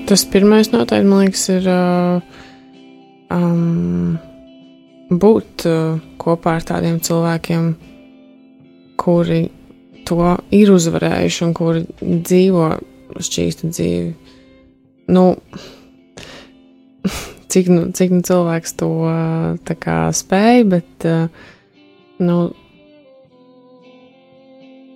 Tas 0.09 0.25
pirmais 0.33 0.73
noteikti, 0.73 1.11
man 1.13 1.27
liekas, 1.27 1.45
ir. 1.59 1.69
Uh, 1.69 2.25
um, 3.37 4.17
būt 5.11 5.67
uh, 5.69 5.99
kopā 6.19 6.57
ar 6.59 6.67
tādiem 6.67 6.99
cilvēkiem, 7.03 7.71
kuri 8.99 9.47
to 10.07 10.35
ir 10.55 10.73
uzvarējuši 10.75 11.45
un 11.47 11.55
kuri 11.57 11.85
dzīvo 12.03 12.69
šķīstu 13.23 13.71
dzīvi. 13.71 14.35
Nu, 15.15 15.25
cik, 17.53 17.71
nu, 17.71 17.89
cik 17.95 18.15
nu 18.15 18.23
cilvēks 18.27 18.77
to 18.81 18.91
kā, 19.83 19.99
spēj, 20.15 20.65
bet 20.75 21.09
uh, 21.09 21.27
nu, 22.19 22.39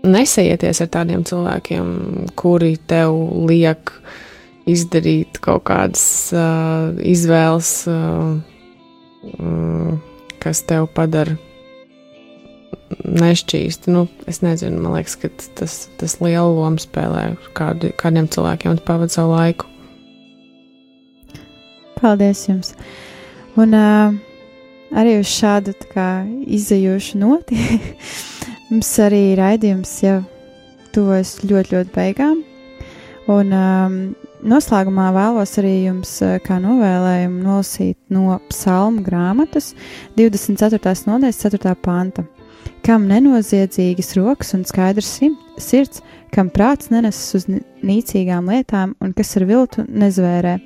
nesajieties 0.07 0.83
ar 0.83 0.93
tādiem 0.97 1.25
cilvēkiem, 1.29 1.89
kuri 2.39 2.75
tev 2.91 3.15
liek 3.49 3.93
izdarīt 4.71 5.41
kaut 5.43 5.65
kādas 5.71 6.05
uh, 6.35 6.91
izvēles. 7.07 7.75
Uh, 7.91 8.39
kas 10.41 10.63
tev 10.69 10.89
padara 10.97 11.37
nešķīsti. 13.05 13.93
Nu, 13.93 14.07
es 14.31 14.41
nezinu, 14.45 14.81
man 14.83 14.97
liekas, 14.99 15.17
ka 15.21 15.31
tas, 15.59 15.83
tas 16.01 16.17
lielu 16.23 16.57
lomu 16.57 16.81
spēlē, 16.83 17.35
kādu, 17.57 17.93
kādiem 18.01 18.29
cilvēkiem 18.31 18.81
pavadīt 18.87 19.17
savu 19.17 19.37
laiku. 19.37 19.69
Paldies 22.01 22.47
jums! 22.49 22.75
Un 23.61 23.75
uh, 23.77 24.15
arī 24.97 25.19
uz 25.21 25.29
šādu 25.29 25.75
kā, 25.91 26.25
izējošu 26.49 27.19
noti 27.21 27.59
mums 28.71 28.93
arī 29.03 29.35
raidījums 29.39 29.93
jau 30.05 30.21
tuvojas 30.95 31.37
ļoti, 31.45 31.77
ļoti 31.77 31.95
beigām. 31.95 32.41
Un 33.31 33.53
um, 33.55 33.99
Noslēgumā 34.41 35.11
vēlos 35.13 35.51
arī 35.61 35.73
jums 35.85 36.11
eh, 36.25 36.39
kā 36.41 36.57
novēlējumu 36.63 37.43
nolasīt 37.45 37.99
no 38.09 38.39
psalmu 38.49 39.03
grāmatas 39.05 39.75
24. 40.17 40.81
nodaļas 41.11 41.41
4. 41.45 41.75
panta. 41.85 42.25
Kam 42.81 43.05
nenoziedzīgas 43.11 44.15
rokas 44.17 44.55
un 44.57 44.65
skaidrs 44.65 45.13
sirds, 45.61 46.01
kam 46.33 46.49
prāts 46.49 46.89
nenesas 46.89 47.37
uz 47.37 47.47
nīcīgām 47.53 48.49
lietām 48.49 48.97
un 49.05 49.13
kas 49.17 49.37
ar 49.37 49.45
viltu 49.51 49.85
nezvērē, 49.85 50.57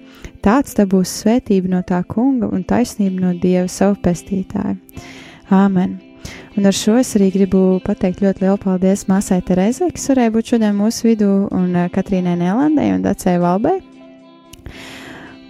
tāds 0.44 0.78
tā 0.78 0.86
būs 0.86 1.18
svētība 1.24 1.74
no 1.74 1.82
tā 1.82 2.04
kunga 2.06 2.52
un 2.54 2.62
taisnība 2.62 3.26
no 3.26 3.34
dieva 3.42 3.66
savu 3.66 3.98
pestītāju. 4.06 4.78
Āmen! 5.50 6.13
Un 6.54 6.68
ar 6.70 6.74
šo 6.76 6.94
es 7.00 7.08
arī 7.18 7.32
gribu 7.34 7.60
pateikt 7.82 8.22
ļoti 8.22 8.44
lielu 8.44 8.58
paldies 8.62 9.08
māsai 9.10 9.40
Terezai, 9.42 9.90
kas 9.94 10.06
varēja 10.12 10.34
būt 10.36 10.52
šodien 10.52 10.76
mūsu 10.78 11.08
vidū, 11.08 11.30
un 11.50 11.74
Katrīnai 11.90 12.36
Nelandai 12.38 12.92
un 12.94 13.02
Dacei 13.02 13.40
Valbai. 13.42 13.80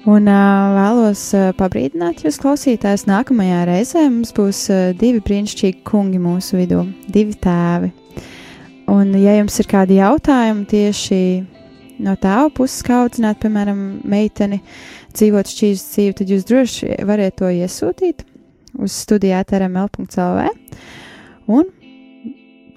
Un 0.05 0.29
uh, 0.29 0.73
vēlos 0.77 1.21
uh, 1.33 1.51
pabrīdināt 1.57 2.27
jūs 2.27 2.37
klausītājus, 2.41 3.07
nākamajā 3.09 3.63
reizē 3.71 4.03
mums 4.09 4.35
būs 4.37 4.67
uh, 4.73 4.83
divi 5.01 5.23
brīnišķīgi 5.25 5.81
kungi 5.89 6.21
mūsu 6.21 6.59
vidū, 6.59 6.83
divi 7.09 7.37
tēvi. 7.41 7.89
Un, 8.93 9.15
ja 9.17 9.39
jums 9.39 9.57
ir 9.61 9.69
kādi 9.71 9.97
jautājumi 9.97 10.67
tieši 10.69 11.23
no 12.05 12.19
tēva 12.21 12.51
puses, 12.53 12.85
kā 12.85 13.01
audzināt, 13.05 13.41
piemēram, 13.41 13.81
meiteni 14.05 14.61
dzīvot 15.17 15.49
šķīstu 15.49 15.97
dzīvi, 15.97 16.21
tad 16.21 16.37
jūs 16.37 16.49
droši 16.53 17.01
variet 17.09 17.41
to 17.41 17.49
iesūtīt 17.49 18.27
uz 18.79 18.97
studijā 19.05 19.43
trml.lv. 19.49 20.49
Un 21.55 21.71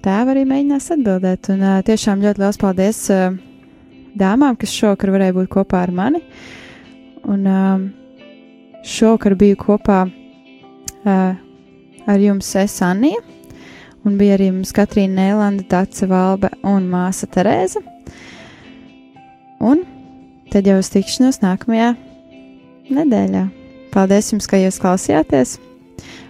tēva 0.04 0.34
arī 0.34 0.44
mēģinās 0.48 0.90
atbildēt. 0.94 1.50
Un 1.54 1.64
uh, 1.64 1.78
tiešām 1.86 2.22
ļoti 2.24 2.42
liels 2.42 2.60
paldies 2.60 3.02
uh, 3.14 3.32
dāmām, 4.18 4.56
kas 4.60 4.74
šovakar 4.74 5.12
varēja 5.14 5.36
būt 5.36 5.50
kopā 5.52 5.82
ar 5.86 5.94
mani. 5.94 6.22
Un 7.28 7.44
uh, 7.48 7.84
šovakar 8.86 9.36
biju 9.38 9.58
kopā 9.60 10.04
uh, 10.08 11.36
ar 12.08 12.22
jums, 12.22 12.54
es 12.56 12.80
Anija. 12.82 13.20
un 14.06 14.16
bija 14.16 14.38
arī 14.38 14.50
mums 14.54 14.72
Katrīna 14.72 15.18
Nēlanda, 15.18 15.66
Dace 15.68 16.06
Valbe 16.08 16.48
un 16.64 16.86
māsa 16.88 17.26
Terēza. 17.28 17.82
Un 19.60 19.82
tad 20.52 20.68
jau 20.70 20.78
uz 20.80 20.88
tikšanos 20.94 21.42
nākamajā 21.42 21.94
nedēļā. 22.94 23.48
Paldies 23.92 24.32
jums, 24.32 24.46
ka 24.48 24.60
jūs 24.60 24.78
klausījāties, 24.80 25.58